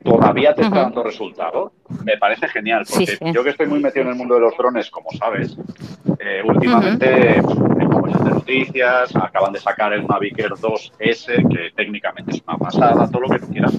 [0.03, 3.17] todavía te está dando resultado, me parece genial, porque sí.
[3.33, 5.55] yo que estoy muy metido en el mundo de los drones, como sabes,
[6.19, 7.41] eh, últimamente
[7.97, 13.09] muchas de noticias, acaban de sacar el Mavic Air 2S, que técnicamente es una pasada,
[13.09, 13.73] todo lo que tú quieras.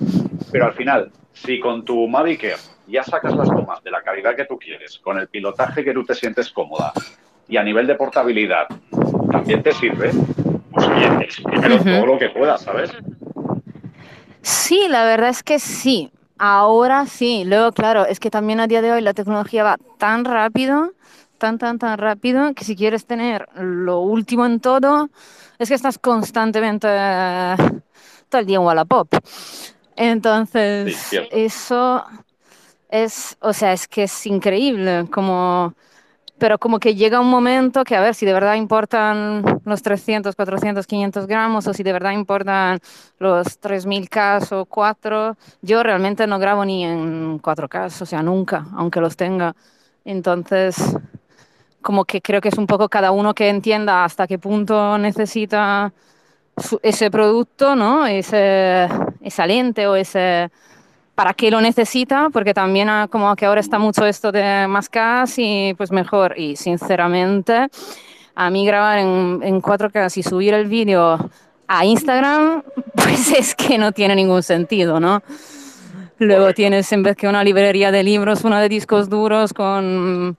[0.50, 4.34] Pero al final, si con tu Mavic Air ya sacas las tomas de la calidad
[4.34, 6.92] que tú quieres, con el pilotaje que tú te sientes cómoda,
[7.48, 8.68] y a nivel de portabilidad
[9.30, 10.10] también te sirve,
[10.72, 11.84] pues oye, exprímelo Ujú.
[11.84, 12.92] todo lo que puedas, ¿sabes?
[14.42, 16.10] Sí, la verdad es que sí.
[16.38, 17.44] Ahora sí.
[17.44, 20.92] Luego, claro, es que también a día de hoy la tecnología va tan rápido,
[21.40, 25.10] tan, tan, tan rápido, que si quieres tener lo último en todo,
[25.58, 27.56] es que estás constantemente eh,
[28.28, 29.08] todo el día en Wallapop.
[29.96, 32.04] Entonces, Sí, eso
[32.88, 35.74] es, o sea, es que es increíble, como,
[36.38, 40.36] pero como que llega un momento que a ver si de verdad importan los 300,
[40.36, 42.80] 400, 500 gramos o si de verdad importan
[43.18, 49.00] los 3000K o 4, yo realmente no grabo ni en 4K, o sea, nunca, aunque
[49.00, 49.54] los tenga.
[50.04, 50.76] Entonces,
[51.82, 55.92] como que creo que es un poco cada uno que entienda hasta qué punto necesita
[56.82, 58.06] ese producto, ¿no?
[58.06, 58.88] Ese,
[59.22, 60.50] esa lente o ese
[61.14, 65.34] para qué lo necesita, porque también como que ahora está mucho esto de más gas
[65.36, 66.38] y pues mejor.
[66.38, 67.68] Y sinceramente,
[68.34, 71.18] a mí grabar en, en 4K y subir el vídeo
[71.68, 72.62] a Instagram,
[72.94, 75.22] pues es que no tiene ningún sentido, ¿no?
[76.18, 80.36] Luego tienes en vez que una librería de libros, una de discos duros con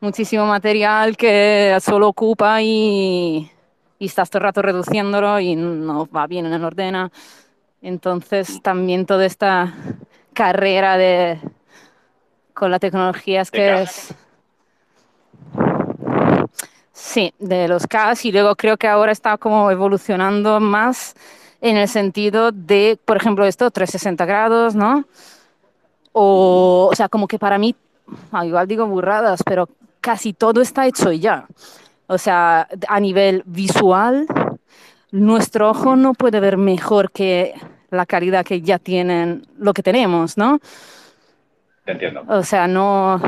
[0.00, 3.50] muchísimo material que solo ocupa y,
[3.98, 7.10] y estás todo el rato reduciéndolo y no va bien en el ordena.
[7.82, 9.74] Entonces también toda esta
[10.32, 11.40] carrera de
[12.52, 14.14] con la tecnología es que es
[16.92, 21.14] sí de los CAS y luego creo que ahora está como evolucionando más
[21.60, 25.04] en el sentido de por ejemplo esto 360 grados no
[26.12, 27.76] o, o sea como que para mí
[28.32, 29.68] ah, igual digo burradas pero
[30.06, 31.46] casi todo está hecho ya
[32.06, 34.26] o sea a nivel visual
[35.10, 37.54] nuestro ojo no puede ver mejor que
[37.90, 40.60] la calidad que ya tienen lo que tenemos, ¿no?
[41.84, 42.24] Te entiendo.
[42.28, 43.20] O sea, no,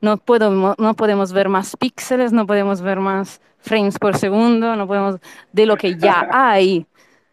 [0.00, 4.86] no, puedo, no podemos ver más píxeles, no podemos ver más frames por segundo, no
[4.86, 5.16] podemos
[5.52, 6.86] de lo que ya hay.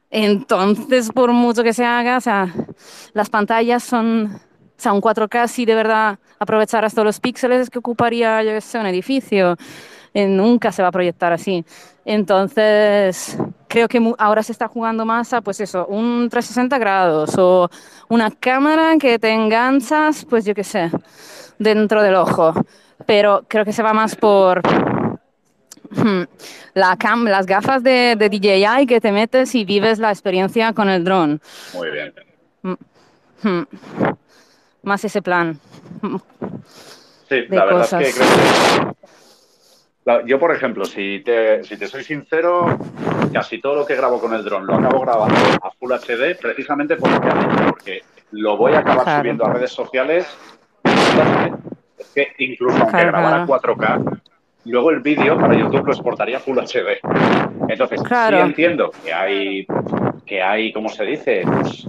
[0.10, 2.52] Entonces, por mucho que se haga, o sea,
[3.14, 4.40] las pantallas son,
[4.80, 8.62] o sea, un 4K si de verdad aprovechar hasta los píxeles que ocuparía, yo qué
[8.62, 9.58] sé, un edificio.
[10.14, 11.66] Eh, nunca se va a proyectar así.
[12.06, 17.70] Entonces, creo que ahora se está jugando más a, pues eso, un 360 grados o
[18.08, 20.90] una cámara que te enganchas, pues yo qué sé,
[21.58, 22.54] dentro del ojo.
[23.06, 24.62] Pero creo que se va más por
[25.92, 26.24] hmm,
[26.74, 30.88] la cam las gafas de, de DJI que te metes y vives la experiencia con
[30.88, 31.42] el dron.
[31.74, 32.14] Muy bien.
[33.44, 33.64] Hmm.
[34.84, 35.60] Más ese plan.
[37.28, 38.02] Sí, de la verdad cosas.
[38.02, 39.00] es que creo que-
[40.06, 42.80] La- Yo, por ejemplo, si te, si te soy sincero,
[43.32, 46.96] casi todo lo que grabo con el dron lo acabo grabando a Full HD precisamente
[46.96, 48.02] por lo que has dicho, porque
[48.32, 49.20] lo voy a acabar Claro.
[49.20, 50.26] subiendo a redes sociales.
[51.98, 53.48] Es que incluso aunque Claro, grabara claro.
[53.48, 54.22] 4K,
[54.66, 57.00] luego el vídeo para YouTube lo exportaría a Full HD.
[57.68, 59.68] Entonces, sí entiendo que hay,
[60.26, 61.44] que hay, ¿cómo se dice?
[61.46, 61.88] Pues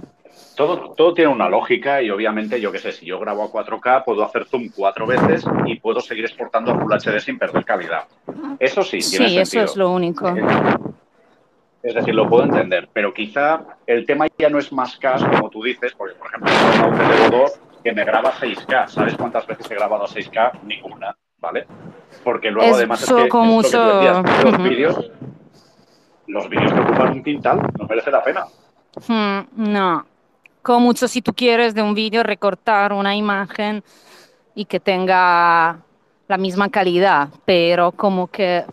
[0.56, 4.04] todo, todo tiene una lógica y obviamente, yo qué sé, si yo grabo a 4K,
[4.04, 8.04] puedo hacer zoom cuatro veces y puedo seguir exportando a Full HD sin perder calidad.
[8.58, 9.64] Eso sí, tiene Sí, eso sentido.
[9.64, 10.28] es lo único.
[11.82, 15.48] Es decir, lo puedo entender, pero quizá el tema ya no es más K, como
[15.48, 18.88] tú dices, porque, por ejemplo, tengo un 2 que me graba 6K.
[18.88, 20.60] ¿Sabes cuántas veces he grabado a 6K?
[20.64, 21.66] Ninguna, ¿vale?
[22.22, 25.10] Porque luego, Es además, es que, con es lo que los vídeos,
[26.26, 28.44] los vídeos que ocupan un quintal no merece la pena.
[29.08, 30.06] Hmm, no.
[30.62, 33.82] Como mucho si tú quieres de un vídeo recortar una imagen
[34.54, 35.78] y que tenga
[36.28, 38.64] la misma calidad, pero como que,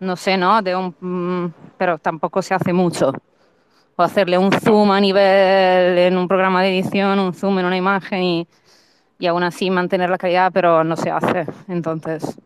[0.00, 0.62] no sé, ¿no?
[0.62, 3.12] De un, mm, pero tampoco se hace mucho.
[3.96, 7.76] O hacerle un zoom a nivel en un programa de edición, un zoom en una
[7.76, 8.48] imagen y,
[9.18, 11.46] y aún así mantener la calidad, pero no se hace.
[11.68, 12.36] Entonces,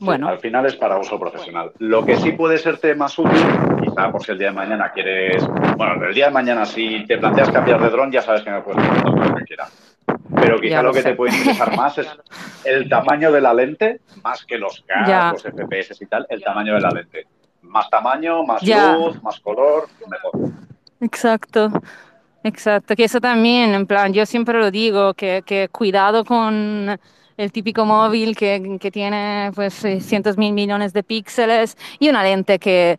[0.00, 0.28] bueno.
[0.28, 1.72] Al final es para uso profesional.
[1.78, 3.44] Lo que sí puede serte más útil,
[3.82, 5.46] quizá por si el día de mañana quieres.
[5.76, 8.60] Bueno, el día de mañana, si te planteas cambiar de dron, ya sabes que me
[8.62, 9.96] puedes todo lo que quieras.
[10.34, 12.08] Pero quizá Ya lo, lo que te puede interesar más es
[12.64, 16.74] el tamaño de la lente, más que los K, los FPS y tal, el tamaño
[16.74, 17.26] de la lente.
[17.62, 18.94] Más tamaño, más Ya.
[18.96, 20.50] luz, más color, mejor.
[21.00, 21.70] Exacto,
[22.42, 22.96] exacto.
[22.96, 26.98] Que eso también, en plan, yo siempre lo digo, que, que cuidado con
[27.40, 32.58] el típico móvil que, que tiene pues 600 mil millones de píxeles y una lente
[32.58, 32.98] que,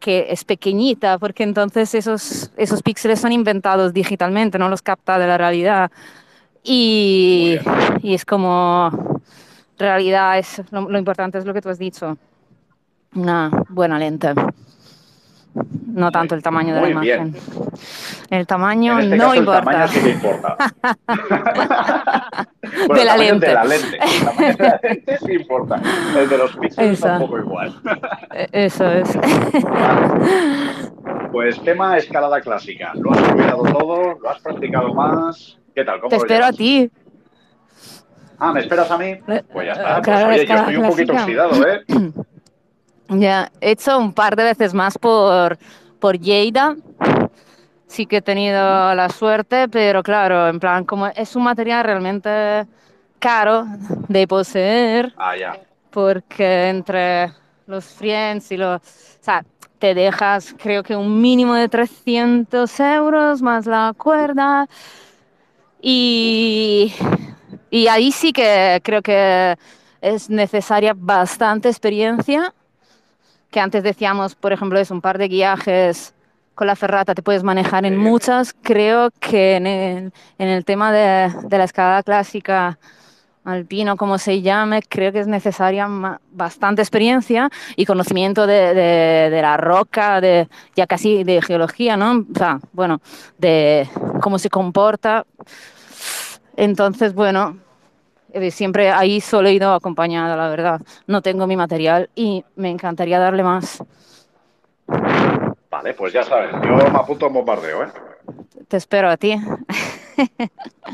[0.00, 5.28] que es pequeñita, porque entonces esos, esos píxeles son inventados digitalmente, no los capta de
[5.28, 5.92] la realidad.
[6.64, 7.56] Y,
[8.02, 9.20] y es como,
[9.78, 12.18] realidad, es, lo, lo importante es lo que tú has dicho,
[13.14, 14.34] una buena lente.
[15.86, 17.28] No tanto el tamaño de la Muy bien.
[17.28, 17.42] imagen.
[18.30, 19.58] El tamaño En este no caso, importa.
[19.58, 20.56] el tamaño sí que importa.
[22.86, 23.46] Bueno, De la lente.
[23.46, 23.98] De la lente.
[23.98, 25.80] El tamaño de la lente sí importa.
[26.16, 27.14] El de los píxeles Esa.
[27.14, 27.80] un poco igual.
[28.34, 29.18] Eh, Eso es.
[31.32, 32.92] Pues tema escalada clásica.
[32.94, 34.18] ¿Lo has olvidado todo?
[34.20, 35.58] ¿Lo has practicado más?
[35.74, 36.00] ¿Qué tal?
[36.00, 36.56] ¿Cómo Te espero a llevas?
[36.56, 36.90] ti.
[38.38, 39.16] Ah, ¿me esperas a mí?
[39.52, 39.94] Pues ya está.
[39.94, 41.46] Pues Claro, oye, yo estoy un poquito clásica.
[41.46, 41.84] oxidado, ¿eh?
[43.08, 45.58] Ya, he hecho un par de veces más por,
[45.98, 46.76] por Lleida.
[47.86, 52.66] Sí que he tenido la suerte, pero claro, en plan, como es un material realmente
[53.18, 53.66] caro
[54.08, 55.58] de poseer, Ah, ya.
[55.90, 57.32] porque entre
[57.66, 58.80] los friends y los...
[58.82, 59.44] O sea,
[59.78, 64.68] te dejas creo que un mínimo de 300 euros más la cuerda
[65.80, 66.92] y,
[67.70, 69.56] y ahí sí que creo que
[70.00, 72.52] es necesaria bastante experiencia,
[73.50, 76.14] que antes decíamos, por ejemplo, es un par de guiajes
[76.54, 80.92] con la ferrata, te puedes manejar en muchas, creo que en el, en el tema
[80.92, 82.78] de, de la escalada clásica
[83.44, 85.88] alpino, como se llame, creo que es necesaria
[86.32, 92.26] bastante experiencia y conocimiento de, de- de la roca, de ya casi de geología, ¿no?
[92.34, 93.00] O sea, bueno,
[93.38, 93.88] de
[94.20, 95.24] cómo se comporta.
[96.56, 97.56] Entonces, bueno,
[98.50, 100.80] siempre ahí solo he ido acompañada, la verdad.
[101.06, 103.82] No tengo mi material y me encantaría darle más.
[105.70, 106.50] Vale, pues ya sabes.
[106.64, 107.88] Yo me apunto a un bombardeo, ¿eh?
[108.68, 109.34] Te espero a ti.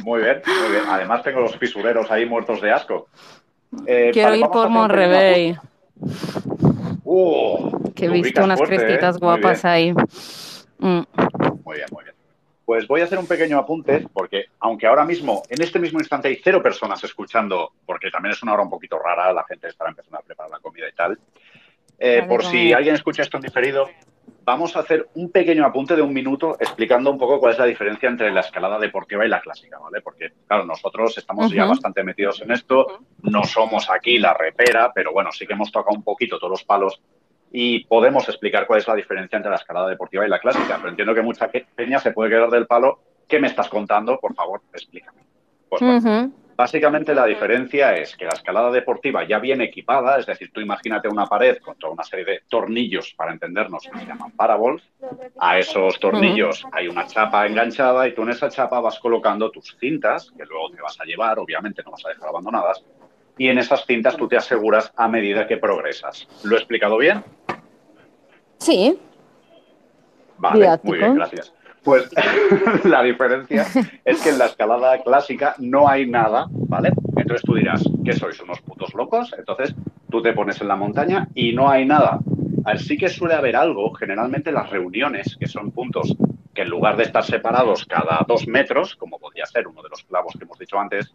[0.05, 0.85] Muy bien, muy bien.
[0.89, 3.09] Además tengo los fisureros ahí muertos de asco.
[3.87, 5.59] Eh, Quiero vale, ir por Monrevey.
[7.05, 7.93] ¡Uh!
[7.95, 8.78] que he visto unas fuerte, ¿eh?
[8.78, 9.93] crestitas guapas ahí.
[10.78, 11.01] Mm.
[11.64, 12.04] Muy bien, muy bien.
[12.65, 16.29] Pues voy a hacer un pequeño apunte, porque aunque ahora mismo, en este mismo instante,
[16.29, 19.91] hay cero personas escuchando, porque también es una hora un poquito rara, la gente estará
[19.91, 21.19] empezando a preparar la comida y tal.
[21.99, 22.77] Eh, por si comida.
[22.79, 23.89] alguien escucha esto en diferido,
[24.45, 27.67] vamos a hacer un pequeño apunte de un minuto explicando un poco cuál es la
[27.67, 30.01] diferencia entre la escalada deportiva y la clásica, ¿vale?
[30.01, 35.12] Porque, claro, nosotros estamos ya bastante metidos en esto, no somos aquí la repera, pero
[35.12, 37.01] bueno, sí que hemos tocado un poquito todos los palos
[37.57, 40.77] y podemos explicar cuál es la diferencia entre la escalada deportiva y la clásica.
[40.77, 42.99] Pero entiendo que mucha pe- peña se puede quedar del palo.
[43.29, 44.19] ¿Qué me estás contando?
[44.19, 45.23] Por favor, explícame.
[45.69, 46.35] Pues bueno, Ujú.
[46.57, 51.07] básicamente la diferencia es que la escalada deportiva ya viene equipada, es decir, tú imagínate
[51.07, 54.83] una pared con toda una serie de tornillos, para entendernos, que se llaman parabols.
[55.39, 59.77] A esos tornillos hay una chapa enganchada y tú en esa chapa vas colocando tus
[59.79, 62.83] cintas, que luego te vas a llevar, obviamente no vas a dejar abandonadas,
[63.39, 66.28] y en esas cintas tú te aseguras a medida que progresas.
[66.45, 67.24] ¿Lo he explicado bien?
[68.59, 68.99] Sí,
[70.39, 70.89] Vale, Didáctico.
[70.89, 71.53] muy bien, gracias.
[71.82, 72.09] Pues
[72.85, 73.66] la diferencia
[74.05, 76.91] es que en la escalada clásica no hay nada, ¿vale?
[77.16, 78.41] Entonces tú dirás, ¿qué sois?
[78.41, 79.35] ¿Unos putos locos?
[79.37, 79.74] Entonces
[80.11, 82.20] tú te pones en la montaña y no hay nada.
[82.64, 86.16] A ver, sí que suele haber algo, generalmente las reuniones, que son puntos
[86.55, 90.05] que en lugar de estar separados cada dos metros, como podría ser uno de los
[90.05, 91.12] clavos que hemos dicho antes,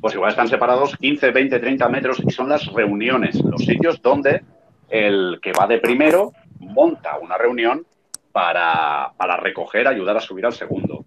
[0.00, 4.42] pues igual están separados 15, 20, 30 metros y son las reuniones, los sitios donde
[4.88, 7.86] el que va de primero monta una reunión
[8.32, 11.04] para, para recoger, ayudar a subir al segundo.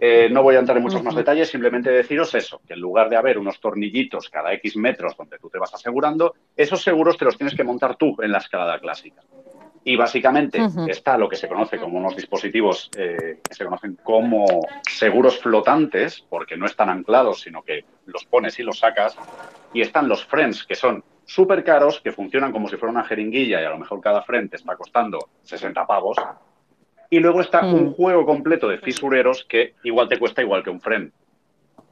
[0.00, 3.10] Eh, no voy a entrar en muchos más detalles, simplemente deciros eso, que en lugar
[3.10, 7.24] de haber unos tornillitos cada X metros donde tú te vas asegurando, esos seguros te
[7.24, 9.22] los tienes que montar tú en la escalada clásica.
[9.88, 14.44] Y básicamente está lo que se conoce como unos dispositivos eh, que se conocen como
[14.86, 19.16] seguros flotantes, porque no están anclados, sino que los pones y los sacas.
[19.72, 23.62] Y están los friends, que son súper caros, que funcionan como si fuera una jeringuilla
[23.62, 26.18] y a lo mejor cada friend está costando 60 pavos.
[27.08, 30.82] Y luego está un juego completo de fisureros que igual te cuesta igual que un
[30.82, 31.12] friend.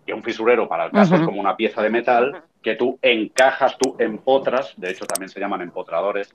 [0.04, 3.78] Que un fisurero, para el caso, es como una pieza de metal que tú encajas,
[3.78, 6.30] tú empotras, de hecho también se llaman empotradores,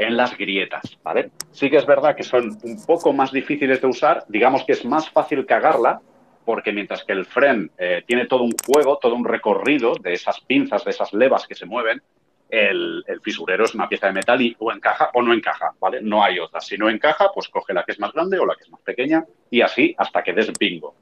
[0.00, 1.30] en las grietas, ¿vale?
[1.50, 4.82] Sí que es verdad que son un poco más difíciles de usar, digamos que es
[4.86, 6.00] más fácil cagarla,
[6.46, 10.40] porque mientras que el fren eh, tiene todo un juego, todo un recorrido de esas
[10.40, 12.00] pinzas, de esas levas que se mueven,
[12.48, 16.00] el, fisurero es una pieza de metal y o encaja o no encaja, ¿vale?
[16.00, 16.62] No hay otra.
[16.62, 18.80] Si no encaja, pues coge la que es más grande o la que es más
[18.80, 20.94] pequeña y así hasta que des bingo.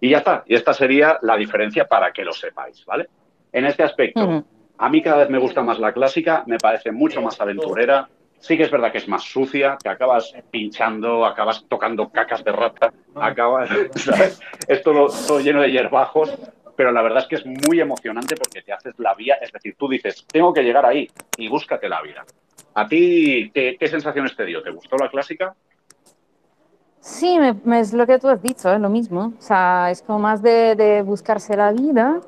[0.00, 0.44] Y ya está.
[0.46, 3.08] Y esta sería la diferencia para que lo sepáis, ¿vale?
[3.52, 4.44] En este aspecto,
[4.78, 8.08] a mí cada vez me gusta más la clásica, me parece mucho más aventurera,
[8.40, 12.52] Sí que es verdad que es más sucia, que acabas pinchando, acabas tocando cacas de
[12.52, 14.40] rata, acabas, ¿sabes?
[14.66, 16.38] Es todo, lleno de hierbajos,
[16.76, 19.74] pero la verdad es que es muy emocionante porque te haces la vía, es decir,
[19.76, 22.24] tú dices, tengo que llegar ahí y búscate la vida.
[22.74, 24.62] ¿A ti qué, sensaciones te dio?
[24.62, 25.54] ¿Te gustó la clásica?
[27.00, 27.36] Sí,
[27.72, 29.32] es lo que tú has dicho, es lo mismo.
[29.36, 32.20] O sea, es como más de, de buscarse la vida.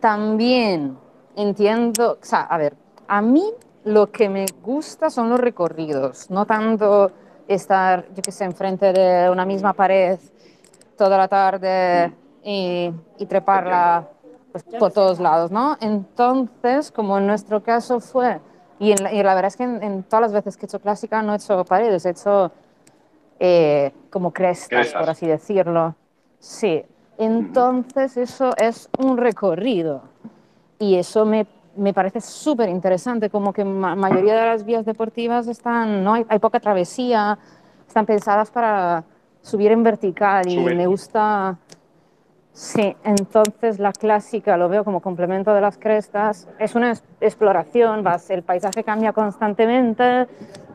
[0.00, 0.98] También
[1.36, 2.74] entiendo, o sea, a ver,
[3.06, 3.44] a mí
[3.84, 7.12] lo que me gusta son los recorridos, no tanto
[7.46, 10.18] estar, yo que sé, enfrente de una misma pared
[10.96, 12.12] toda la tarde
[12.42, 12.92] y,
[13.28, 14.08] treparla
[14.52, 15.76] pues, por todos lados, ¿no?
[15.80, 18.40] Entonces, como en nuestro caso fue,
[18.78, 21.36] y, la, verdad es que en, todas las veces que he hecho clásica no he
[21.36, 22.52] hecho paredes, he hecho
[23.38, 25.94] eh, como crestas, por así decirlo.
[26.38, 26.84] Sí,
[27.18, 30.02] entonces eso es un recorrido.
[30.78, 35.46] Y eso me me parece súper interesante, como que la mayoría de las vías deportivas
[35.48, 37.38] están, no hay, poca travesía,
[37.86, 39.04] están pensadas para
[39.40, 41.58] subir en vertical y me gusta,
[42.52, 48.30] sí, entonces la clásica lo veo como complemento de las crestas, es una exploración, vas,
[48.30, 50.26] el paisaje cambia constantemente,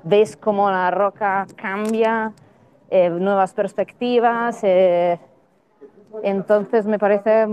[0.03, 2.33] ves cómo la roca cambia,
[2.89, 5.19] eh, nuevas perspectivas, eh,
[6.23, 7.47] entonces me parece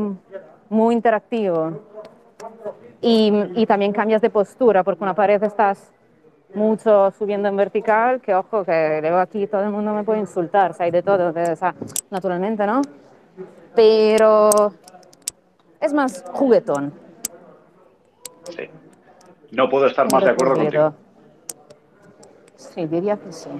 [0.68, 1.80] muy interactivo.
[3.00, 5.92] Y, también cambias de postura, porque una pared estás
[6.54, 10.72] mucho subiendo en vertical, que ojo, que luego aquí todo el mundo me puede insultar,
[10.72, 11.74] o hay de todo, o sea,
[12.10, 12.80] naturalmente, ¿no?
[13.74, 14.50] Pero
[15.80, 16.92] es más juguetón.
[18.44, 18.70] Sí.
[19.52, 20.94] No puedo estar más de acuerdo contigo.
[22.56, 23.50] Sí, diría que sí.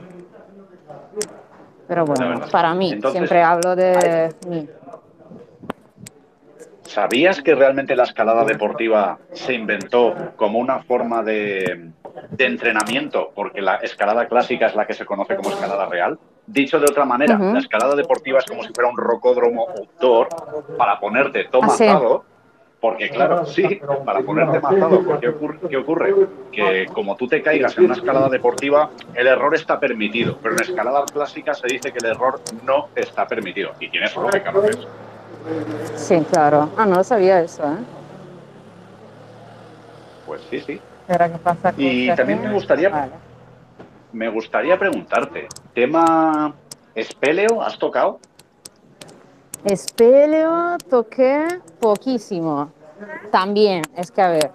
[1.87, 4.69] Pero bueno, para mí, siempre hablo de mí.
[6.87, 11.91] ¿Sabías que realmente la escalada deportiva se inventó como una forma de,
[12.39, 13.33] entrenamiento?
[13.35, 16.19] Porque la escalada clásica es la que se conoce como escalada real.
[16.47, 20.29] Dicho de otra manera, la escalada deportiva es como si fuera un rocódromo outdoor
[20.79, 22.25] para ponerte tomazado.
[22.25, 22.33] Ah,
[22.81, 25.33] porque claro, sí, para ponerte mazado, porque
[25.69, 26.15] ¿qué ocurre?
[26.53, 30.61] Que como tú te caigas en una escalada deportiva, el error está permitido, pero en
[30.61, 33.73] escalada clásica se dice que el error no está permitido.
[33.81, 34.87] Y tienes lógica, ¿no ves?
[35.95, 36.71] Sí, claro.
[36.77, 37.79] Ah, no lo sabía eso, ¿eh?
[40.27, 40.81] Pues sí, sí.
[41.07, 43.11] qué pasa y también me gustaría,
[44.13, 46.53] me gustaría preguntarte, tema
[46.95, 48.19] espeleo, ¿has tocado?
[49.65, 51.47] Espeleo toqué
[51.79, 52.73] poquísimo.
[53.31, 54.51] También, es que a ver,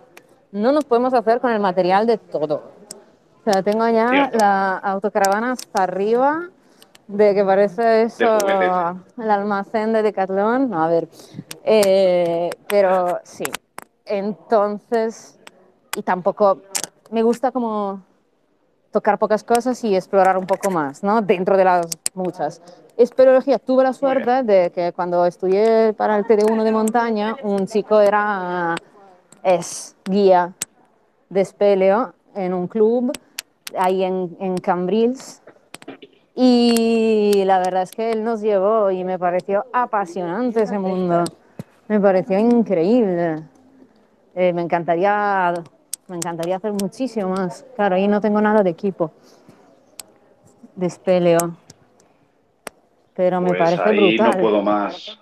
[0.52, 2.72] no nos podemos hacer con el material de todo.
[3.46, 6.50] O sea, tengo ya la autocaravana hasta arriba
[7.12, 8.38] de que parece eso
[9.18, 10.74] el almacén de Decathlon.
[10.74, 11.08] a ver,
[11.64, 13.44] eh, pero sí.
[14.06, 15.40] Entonces,
[15.96, 16.62] y tampoco
[17.12, 18.02] me gusta como
[18.92, 21.22] tocar pocas cosas y explorar un poco más, ¿no?
[21.22, 22.62] Dentro de las muchas.
[22.98, 28.00] Espeleología, tuve la suerte de que cuando estudié para el TD1 de montaña, un chico
[28.02, 28.76] era,
[29.44, 30.54] es guía
[31.30, 33.12] de espeleo en un club
[33.78, 35.41] ahí en, en Cambrils,
[36.36, 41.24] y la verdad es que él nos llevó y me pareció apasionante ese mundo.
[41.88, 43.44] Me pareció increíble.
[44.34, 45.54] Eh, me, encantaría,
[46.08, 47.66] me encantaría hacer muchísimo más.
[47.76, 49.12] Claro, ahí no tengo nada de equipo
[50.76, 51.56] de espeleo.
[53.14, 54.32] Pero me pues parece ahí brutal.
[54.32, 55.20] no puedo más.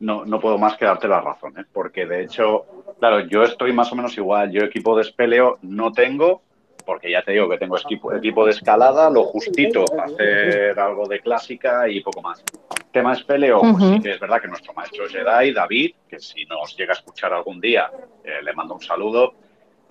[0.00, 1.64] No, no puedo más que darte la razón, ¿eh?
[1.72, 2.64] porque de hecho,
[2.98, 4.50] claro, yo estoy más o menos igual.
[4.50, 6.40] Yo equipo de espeleo no tengo,
[6.84, 11.06] porque ya te digo que tengo equipo, equipo de escalada, lo justito para hacer algo
[11.06, 12.44] de clásica y poco más.
[12.92, 16.76] Tema espeleo, pues sí que es verdad que nuestro maestro Jedi, David, que si nos
[16.76, 17.90] llega a escuchar algún día,
[18.24, 19.34] eh, le mando un saludo.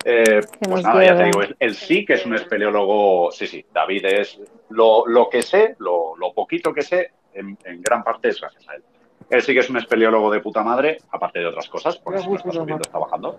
[0.04, 4.04] Eh, pues nada, ya te digo, él, sí que es un espeleólogo, sí, sí, David
[4.06, 4.40] es
[4.70, 8.68] lo, lo que sé, lo, lo, poquito que sé, en, en, gran parte es gracias
[8.68, 8.82] a él.
[9.30, 12.28] Él sí que es un espeleólogo de puta madre, aparte de otras cosas, porque si
[12.28, 13.38] no está subiendo, está bajando.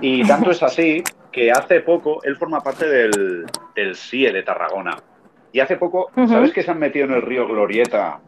[0.00, 4.96] Y tanto es así que hace poco él forma parte del, del CIE de Tarragona.
[5.52, 6.28] Y hace poco, uh -huh.
[6.28, 8.20] ¿sabes que se han metido en el río Glorieta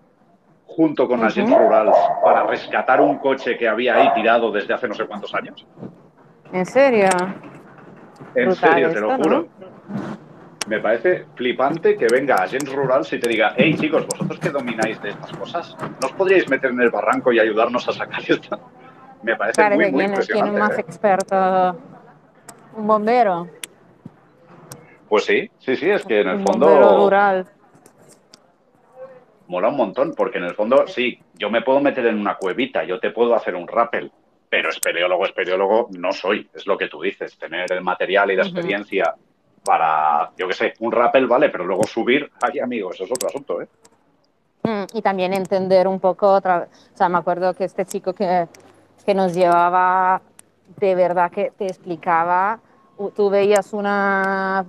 [0.66, 1.26] junto con uh -huh.
[1.26, 5.34] Agents Rurals para rescatar un coche que había ahí tirado desde hace no sé cuántos
[5.34, 5.66] años?
[6.52, 7.08] ¿En serio?
[8.34, 9.48] En Brutal serio, te esto, lo juro.
[10.66, 15.00] Me parece flipante que venga Agents Rurals y te diga, hey chicos, vosotros que domináis
[15.02, 18.58] de estas cosas, ¿no os podríais meter en el barranco y ayudarnos a sacar esto?
[19.24, 20.60] Me parece Claro, muy, muy quién, es- quién es impresionante.
[20.60, 20.80] más ¿eh?
[20.80, 21.76] experto.
[22.76, 23.48] Un bombero.
[25.08, 27.46] Pues sí, sí, sí, es que en el un bombero fondo rural.
[29.46, 32.84] mola un montón, porque en el fondo, sí, yo me puedo meter en una cuevita,
[32.84, 34.10] yo te puedo hacer un rappel,
[34.48, 38.42] pero espeleólogo, espeleólogo no soy, es lo que tú dices, tener el material y la
[38.44, 39.14] experiencia
[39.64, 43.28] para, yo qué sé, un rappel vale, pero luego subir, ay amigo, eso es otro
[43.28, 43.68] asunto, ¿eh?
[44.62, 46.68] Mm, Y también entender un poco otra vez.
[46.94, 48.48] O sea, me acuerdo que este chico que,
[49.04, 50.22] que nos llevaba,
[50.78, 52.60] de verdad que te explicaba,
[53.14, 54.64] tú veías una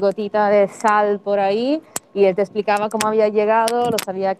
[0.00, 1.82] gotita de sal por ahí
[2.14, 4.36] y él te explicaba cómo había llegado, lo sabía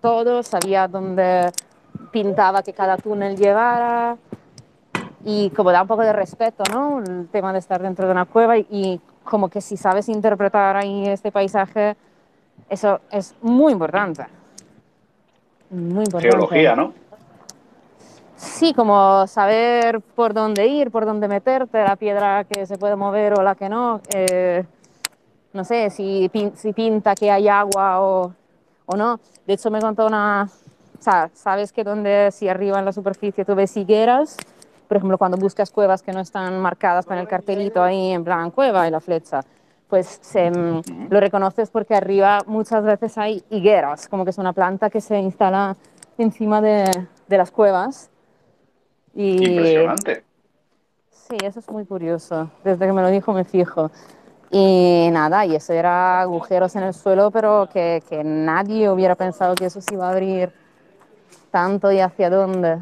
[0.00, 1.50] todo, sabía dónde
[2.10, 4.16] pintaba que cada túnel llevara
[5.24, 7.00] y como da un poco de respeto, ¿no?
[7.00, 10.76] El tema de estar dentro de una cueva y, y como que si sabes interpretar
[10.76, 11.96] ahí este paisaje,
[12.68, 14.26] eso es muy importante.
[15.70, 16.30] Muy importante.
[16.30, 16.94] Geología, ¿no?
[18.40, 23.38] Sí, como saber por dónde ir, por dónde meterte, la piedra que se puede mover
[23.38, 24.00] o la que no.
[24.14, 24.64] eh,
[25.52, 28.32] no sé, si, si pinta que hay agua o,
[28.86, 29.20] o no.
[29.46, 30.48] De hecho, me contó una...
[30.98, 34.38] O sea, sabes que donde si arriba en la superficie tú ves higueras,
[34.88, 38.50] por ejemplo, cuando buscas cuevas que no están marcadas con el cartelito ahí en plan
[38.50, 39.42] cueva y la flecha,
[39.88, 44.54] pues se, mm, lo reconoces porque arriba muchas veces hay higueras, como que es una
[44.54, 45.76] planta que se instala
[46.16, 48.10] encima de, de las cuevas.
[49.14, 50.24] Y, Impresionante.
[51.10, 52.50] Sí, eso es muy curioso.
[52.64, 53.90] Desde que me lo dijo me fijo.
[54.50, 59.54] Y nada, y eso era agujeros en el suelo, pero que, que nadie hubiera pensado
[59.54, 60.52] que eso se iba a abrir
[61.50, 62.78] tanto y hacia dónde.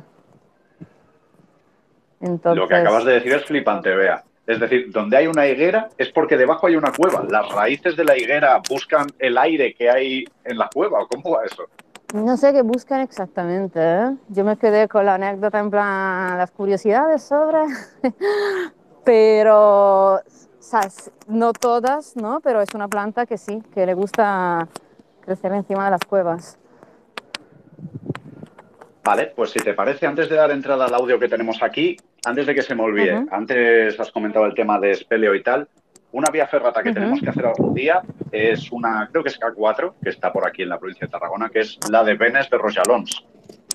[2.20, 4.24] Entonces, Lo que acabas de decir es flipante, vea.
[4.47, 7.22] Es decir, donde hay una higuera es porque debajo hay una cueva.
[7.29, 11.03] Las raíces de la higuera buscan el aire que hay en la cueva.
[11.03, 11.64] ¿o ¿Cómo va eso?
[12.15, 13.81] No sé qué buscan exactamente.
[13.81, 14.17] ¿eh?
[14.29, 17.59] Yo me quedé con la anécdota en plan las curiosidades sobre,
[19.05, 20.21] pero
[21.29, 22.41] no todas, ¿no?
[22.41, 24.69] Pero es una planta que sí, que le gusta
[25.21, 26.59] crecer encima de las cuevas.
[29.05, 31.97] Vale, pues si te parece, antes de dar entrada al audio que tenemos aquí,
[32.27, 35.69] antes de que se me olvide, antes has comentado el tema de espeleo y tal,
[36.13, 38.01] una vía ferrata que tenemos que hacer algún día
[38.33, 41.49] es una, creo que es K4, que está por aquí en la provincia de Tarragona,
[41.51, 43.25] que es la de Benes de Rojalons,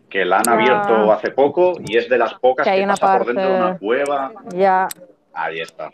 [0.09, 0.53] que la han Ah.
[0.53, 3.49] abierto hace poco y es de las pocas Que que, hay una pasa por dentro
[3.49, 4.31] de una cueva.
[4.55, 4.87] Ya
[5.35, 5.89] Ahí está,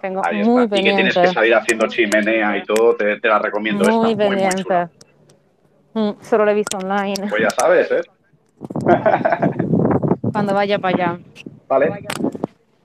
[0.00, 0.78] tengo ahí muy está.
[0.78, 4.24] Y que tienes que salir haciendo chimenea y todo, te, te la recomiendo Muy esta,
[4.26, 4.90] muy, muy chula.
[5.94, 7.28] Mm, solo lo he visto online.
[7.28, 8.02] Pues ya sabes, ¿eh?
[10.32, 11.18] Cuando vaya para allá.
[11.68, 12.06] Vale.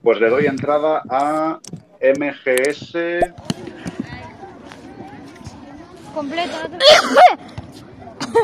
[0.04, 1.60] Pues le doy entrada a
[2.02, 2.94] MGS.
[6.14, 6.52] completo.
[6.64, 6.86] no te-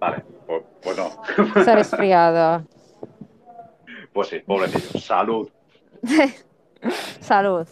[0.00, 1.64] Vale, pues, pues no.
[1.64, 2.64] Se ha resfriado.
[4.12, 4.98] Pues sí, pobrecillo.
[5.00, 5.48] Salud.
[7.20, 7.66] Salud.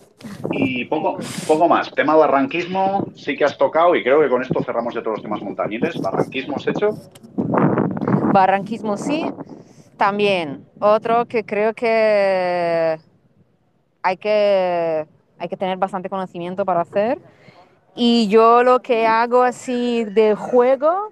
[0.51, 1.91] Y poco, poco más.
[1.93, 5.23] Tema barranquismo sí que has tocado y creo que con esto cerramos ya todos los
[5.23, 6.01] temas montañiles.
[6.01, 6.91] Barranquismo has hecho.
[8.33, 9.27] Barranquismo sí,
[9.97, 10.65] también.
[10.81, 12.99] Otro que creo que
[14.05, 15.07] hay que,
[15.39, 17.19] hay que tener bastante conocimiento para hacer.
[17.97, 21.11] Y yo lo que hago así de juego,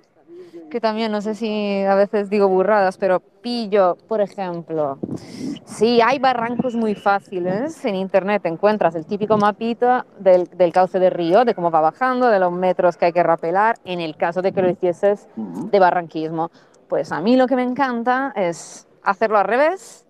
[0.71, 4.99] que también no sé si a veces digo burradas, pero pillo, por ejemplo,
[5.65, 11.13] si hay barrancos muy fáciles en internet, encuentras el típico mapita del, del cauce del
[11.13, 14.43] río, de cómo va bajando, de los metros que hay que rapelar, en el caso
[14.43, 16.51] de que lo hicieses de barranquismo.
[16.89, 20.05] Pues a mí lo que me encanta es hacerlo al revés,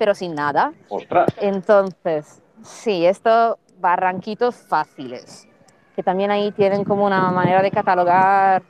[0.00, 0.72] pero sin nada.
[0.88, 1.28] Ostras.
[1.42, 5.46] Entonces, sí, esto, barranquitos fáciles,
[5.94, 8.62] que también ahí tienen como una manera de catalogar,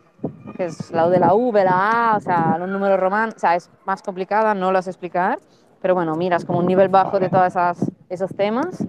[0.57, 3.55] que es la de la V, la A, o sea, los números romanos, o sea,
[3.55, 5.39] es más complicada, no lo sé explicar,
[5.81, 7.55] pero bueno, miras como un nivel bajo de todos
[8.09, 8.85] esos temas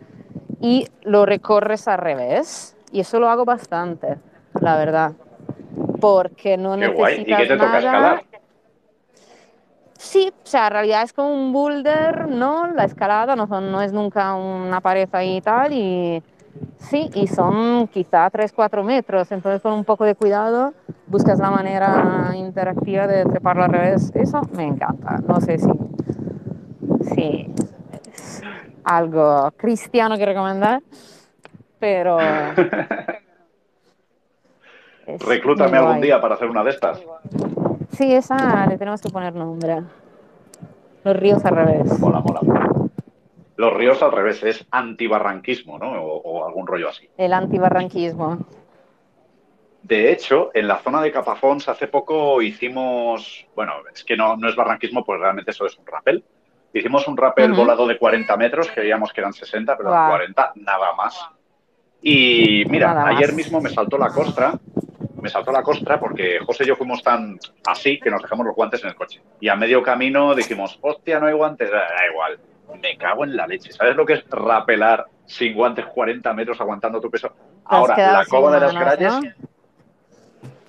[0.59, 2.75] y lo recorres al revés.
[2.91, 4.17] Y eso lo hago bastante,
[4.59, 5.11] la verdad.
[6.01, 7.13] Porque no Qué guay.
[7.13, 8.15] ¿Y necesitas qué te toca nada.
[8.15, 8.30] escalar?
[10.01, 12.65] Sí, o sea, en realidad es como un boulder, ¿no?
[12.73, 16.23] La escalada no, son, no es nunca una pared ahí y tal, y
[16.79, 20.73] sí, y son quizá 3-4 metros, entonces con un poco de cuidado
[21.05, 24.11] buscas la manera interactiva de treparlo al revés.
[24.15, 25.69] Eso me encanta, no sé si,
[27.13, 27.53] si
[28.11, 28.41] es
[28.83, 30.81] algo cristiano que recomendar,
[31.77, 32.17] pero...
[35.27, 36.99] Reclútame algún día para hacer una de estas.
[37.93, 39.81] Sí, esa le tenemos que poner nombre.
[41.03, 41.99] Los ríos al revés.
[41.99, 42.41] Mola, mola.
[43.57, 45.91] Los ríos al revés, es antibarranquismo, ¿no?
[46.01, 47.07] O, o algún rollo así.
[47.17, 48.39] El antibarranquismo.
[49.83, 54.47] De hecho, en la zona de Capafons hace poco hicimos, bueno, es que no, no
[54.47, 56.23] es barranquismo, pues realmente eso es un rappel.
[56.73, 60.11] Hicimos un rappel volado de 40 metros, creíamos que eran 60, pero eran Guau.
[60.17, 61.19] 40, nada más.
[62.01, 63.15] Y mira, Nada más.
[63.17, 64.53] ayer mismo me saltó la costra,
[65.21, 68.55] me saltó la costra porque José y yo fuimos tan así que nos dejamos los
[68.55, 69.21] guantes en el coche.
[69.39, 72.39] Y a medio camino dijimos, hostia, no hay guantes, da igual,
[72.81, 73.71] me cago en la leche.
[73.71, 77.33] ¿Sabes lo que es rapelar sin guantes 40 metros aguantando tu peso?
[77.65, 79.21] Ahora, la cova de las ¿no?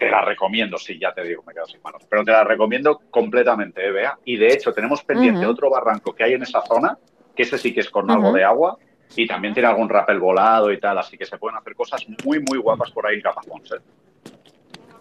[0.02, 3.02] te la recomiendo, sí, ya te digo, me quedo sin manos, pero te la recomiendo
[3.08, 4.18] completamente, ¿eh, Bea?
[4.24, 6.98] Y de hecho, tenemos pendiente otro barranco que hay en esa zona,
[7.36, 8.76] que ese sí que es con algo de agua,
[9.14, 12.40] y también tiene algún rappel volado y tal, así que se pueden hacer cosas muy,
[12.40, 13.80] muy guapas por ahí en Capafons, ¿eh?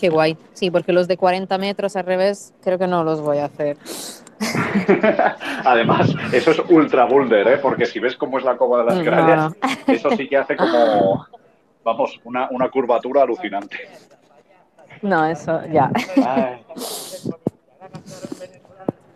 [0.02, 0.36] Qué guay.
[0.54, 3.78] Sí, porque los de 40 metros al revés creo que no los voy a hacer.
[5.64, 7.58] Además, eso es ultra boulder, ¿eh?
[7.58, 9.54] Porque si ves cómo es la cova de las No, grallas,
[9.86, 11.28] eso sí que hace como,
[11.84, 13.78] vamos, una, una curvatura alucinante.
[15.04, 15.92] No, eso ya.
[16.26, 16.66] Ay.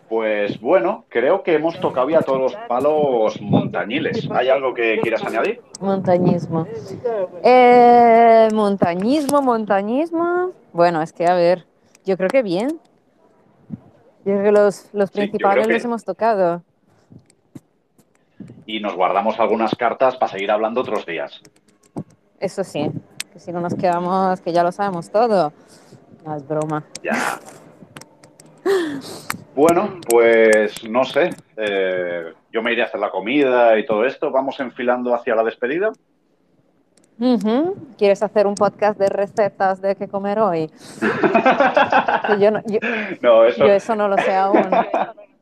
[0.08, 4.28] Pues bueno, creo que hemos tocado ya todos los palos montañiles.
[4.30, 5.60] ¿Hay algo que quieras añadir?
[5.80, 6.66] Montañismo.
[7.42, 10.52] Eh, montañismo, montañismo.
[10.72, 11.66] Bueno, es que a ver,
[12.04, 12.78] yo creo que bien.
[14.24, 16.62] Yo creo que los, los Sí, principales que- los hemos tocado.
[18.64, 21.40] Y nos guardamos algunas cartas para seguir hablando otros días.
[22.38, 22.90] Eso sí,
[23.32, 25.52] que si no nos quedamos, que ya lo sabemos todo.
[26.24, 26.84] No es broma.
[27.02, 27.12] Ya.
[29.54, 31.30] Bueno, pues no sé.
[31.56, 34.30] eh, yo me iré a hacer la comida y todo esto.
[34.30, 35.92] Vamos enfilando hacia la despedida.
[37.96, 40.70] ¿Quieres hacer un podcast de recetas de qué comer hoy?
[42.38, 42.78] Yo, no, yo,
[43.22, 44.68] No, eso, yo eso no lo sé aún.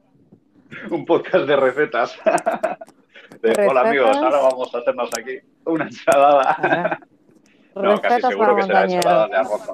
[0.90, 2.16] un podcast de recetas.
[3.42, 6.98] De, Hola amigos, ahora vamos a hacernos aquí una ensalada.
[7.74, 9.72] No, casi Recetas seguro para que será ensalada de arroz.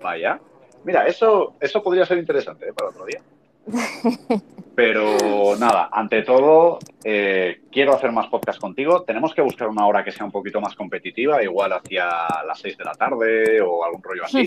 [0.00, 0.40] Vaya.
[0.84, 2.72] Mira, eso, eso podría ser interesante ¿eh?
[2.72, 3.20] para otro día.
[4.74, 9.02] Pero nada, ante todo, eh, quiero hacer más podcast contigo.
[9.02, 12.06] Tenemos que buscar una hora que sea un poquito más competitiva, igual hacia
[12.46, 14.46] las 6 de la tarde o algún rollo así.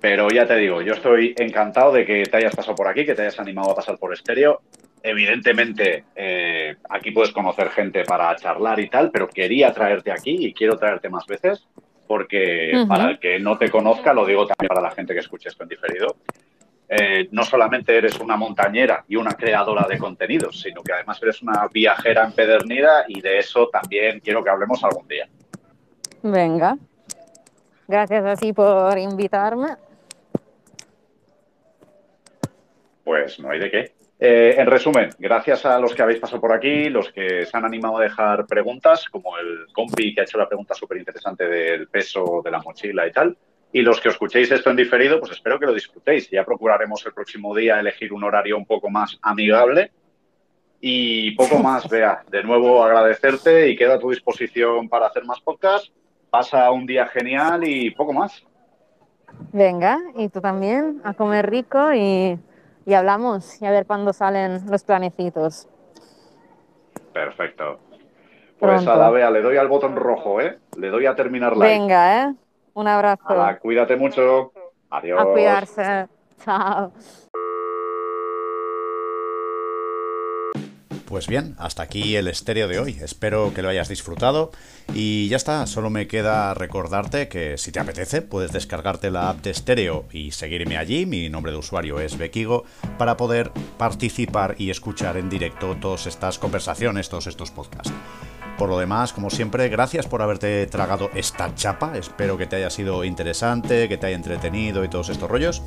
[0.00, 3.14] Pero ya te digo, yo estoy encantado de que te hayas pasado por aquí, que
[3.14, 4.62] te hayas animado a pasar por estéreo.
[5.02, 10.52] Evidentemente, eh, aquí puedes conocer gente para charlar y tal, pero quería traerte aquí y
[10.52, 11.66] quiero traerte más veces,
[12.10, 15.48] porque para el que no te conozca, lo digo también para la gente que escuche
[15.48, 16.16] esto en diferido,
[16.88, 21.40] eh, no solamente eres una montañera y una creadora de contenidos, sino que además eres
[21.40, 25.28] una viajera empedernida y de eso también quiero que hablemos algún día.
[26.24, 26.76] Venga.
[27.86, 29.76] Gracias así por invitarme.
[33.04, 33.99] Pues no hay de qué.
[34.22, 37.64] Eh, en resumen, gracias a los que habéis pasado por aquí, los que se han
[37.64, 41.88] animado a dejar preguntas, como el compi que ha hecho la pregunta súper interesante del
[41.88, 43.34] peso de la mochila y tal,
[43.72, 46.28] y los que escuchéis esto en diferido, pues espero que lo disfrutéis.
[46.28, 49.92] Ya procuraremos el próximo día elegir un horario un poco más amigable.
[50.80, 52.24] Y poco más, Bea.
[52.30, 55.92] De nuevo agradecerte y quedo a tu disposición para hacer más podcasts.
[56.30, 58.44] Pasa un día genial y poco más.
[59.52, 62.38] Venga, y tú también, a comer rico y,
[62.90, 65.68] y hablamos y a ver cuándo salen los planecitos.
[67.12, 67.78] Perfecto.
[68.58, 68.92] Pues Pronto.
[68.92, 70.58] a la Bea le doy al botón rojo, ¿eh?
[70.76, 71.68] Le doy a terminar live.
[71.68, 72.34] Venga, ¿eh?
[72.74, 73.22] Un abrazo.
[73.28, 74.52] Hala, cuídate mucho.
[74.90, 75.20] Adiós.
[75.20, 76.08] A cuidarse.
[76.44, 76.92] Chao.
[81.10, 82.96] Pues bien, hasta aquí el estéreo de hoy.
[83.02, 84.52] Espero que lo hayas disfrutado.
[84.94, 89.42] Y ya está, solo me queda recordarte que si te apetece, puedes descargarte la app
[89.42, 91.06] de estéreo y seguirme allí.
[91.06, 92.62] Mi nombre de usuario es Bekigo
[92.96, 97.92] para poder participar y escuchar en directo todas estas conversaciones, todos estos podcasts.
[98.60, 101.96] Por lo demás, como siempre, gracias por haberte tragado esta chapa.
[101.96, 105.62] Espero que te haya sido interesante, que te haya entretenido y todos estos rollos.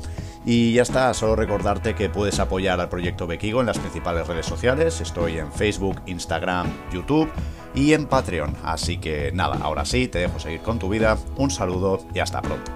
[0.46, 4.46] Y ya está, solo recordarte que puedes apoyar al proyecto Bekigo en las principales redes
[4.46, 5.00] sociales.
[5.00, 7.28] Estoy en Facebook, Instagram, YouTube
[7.74, 8.54] y en Patreon.
[8.62, 11.18] Así que nada, ahora sí, te dejo seguir con tu vida.
[11.34, 12.70] Un saludo y hasta pronto.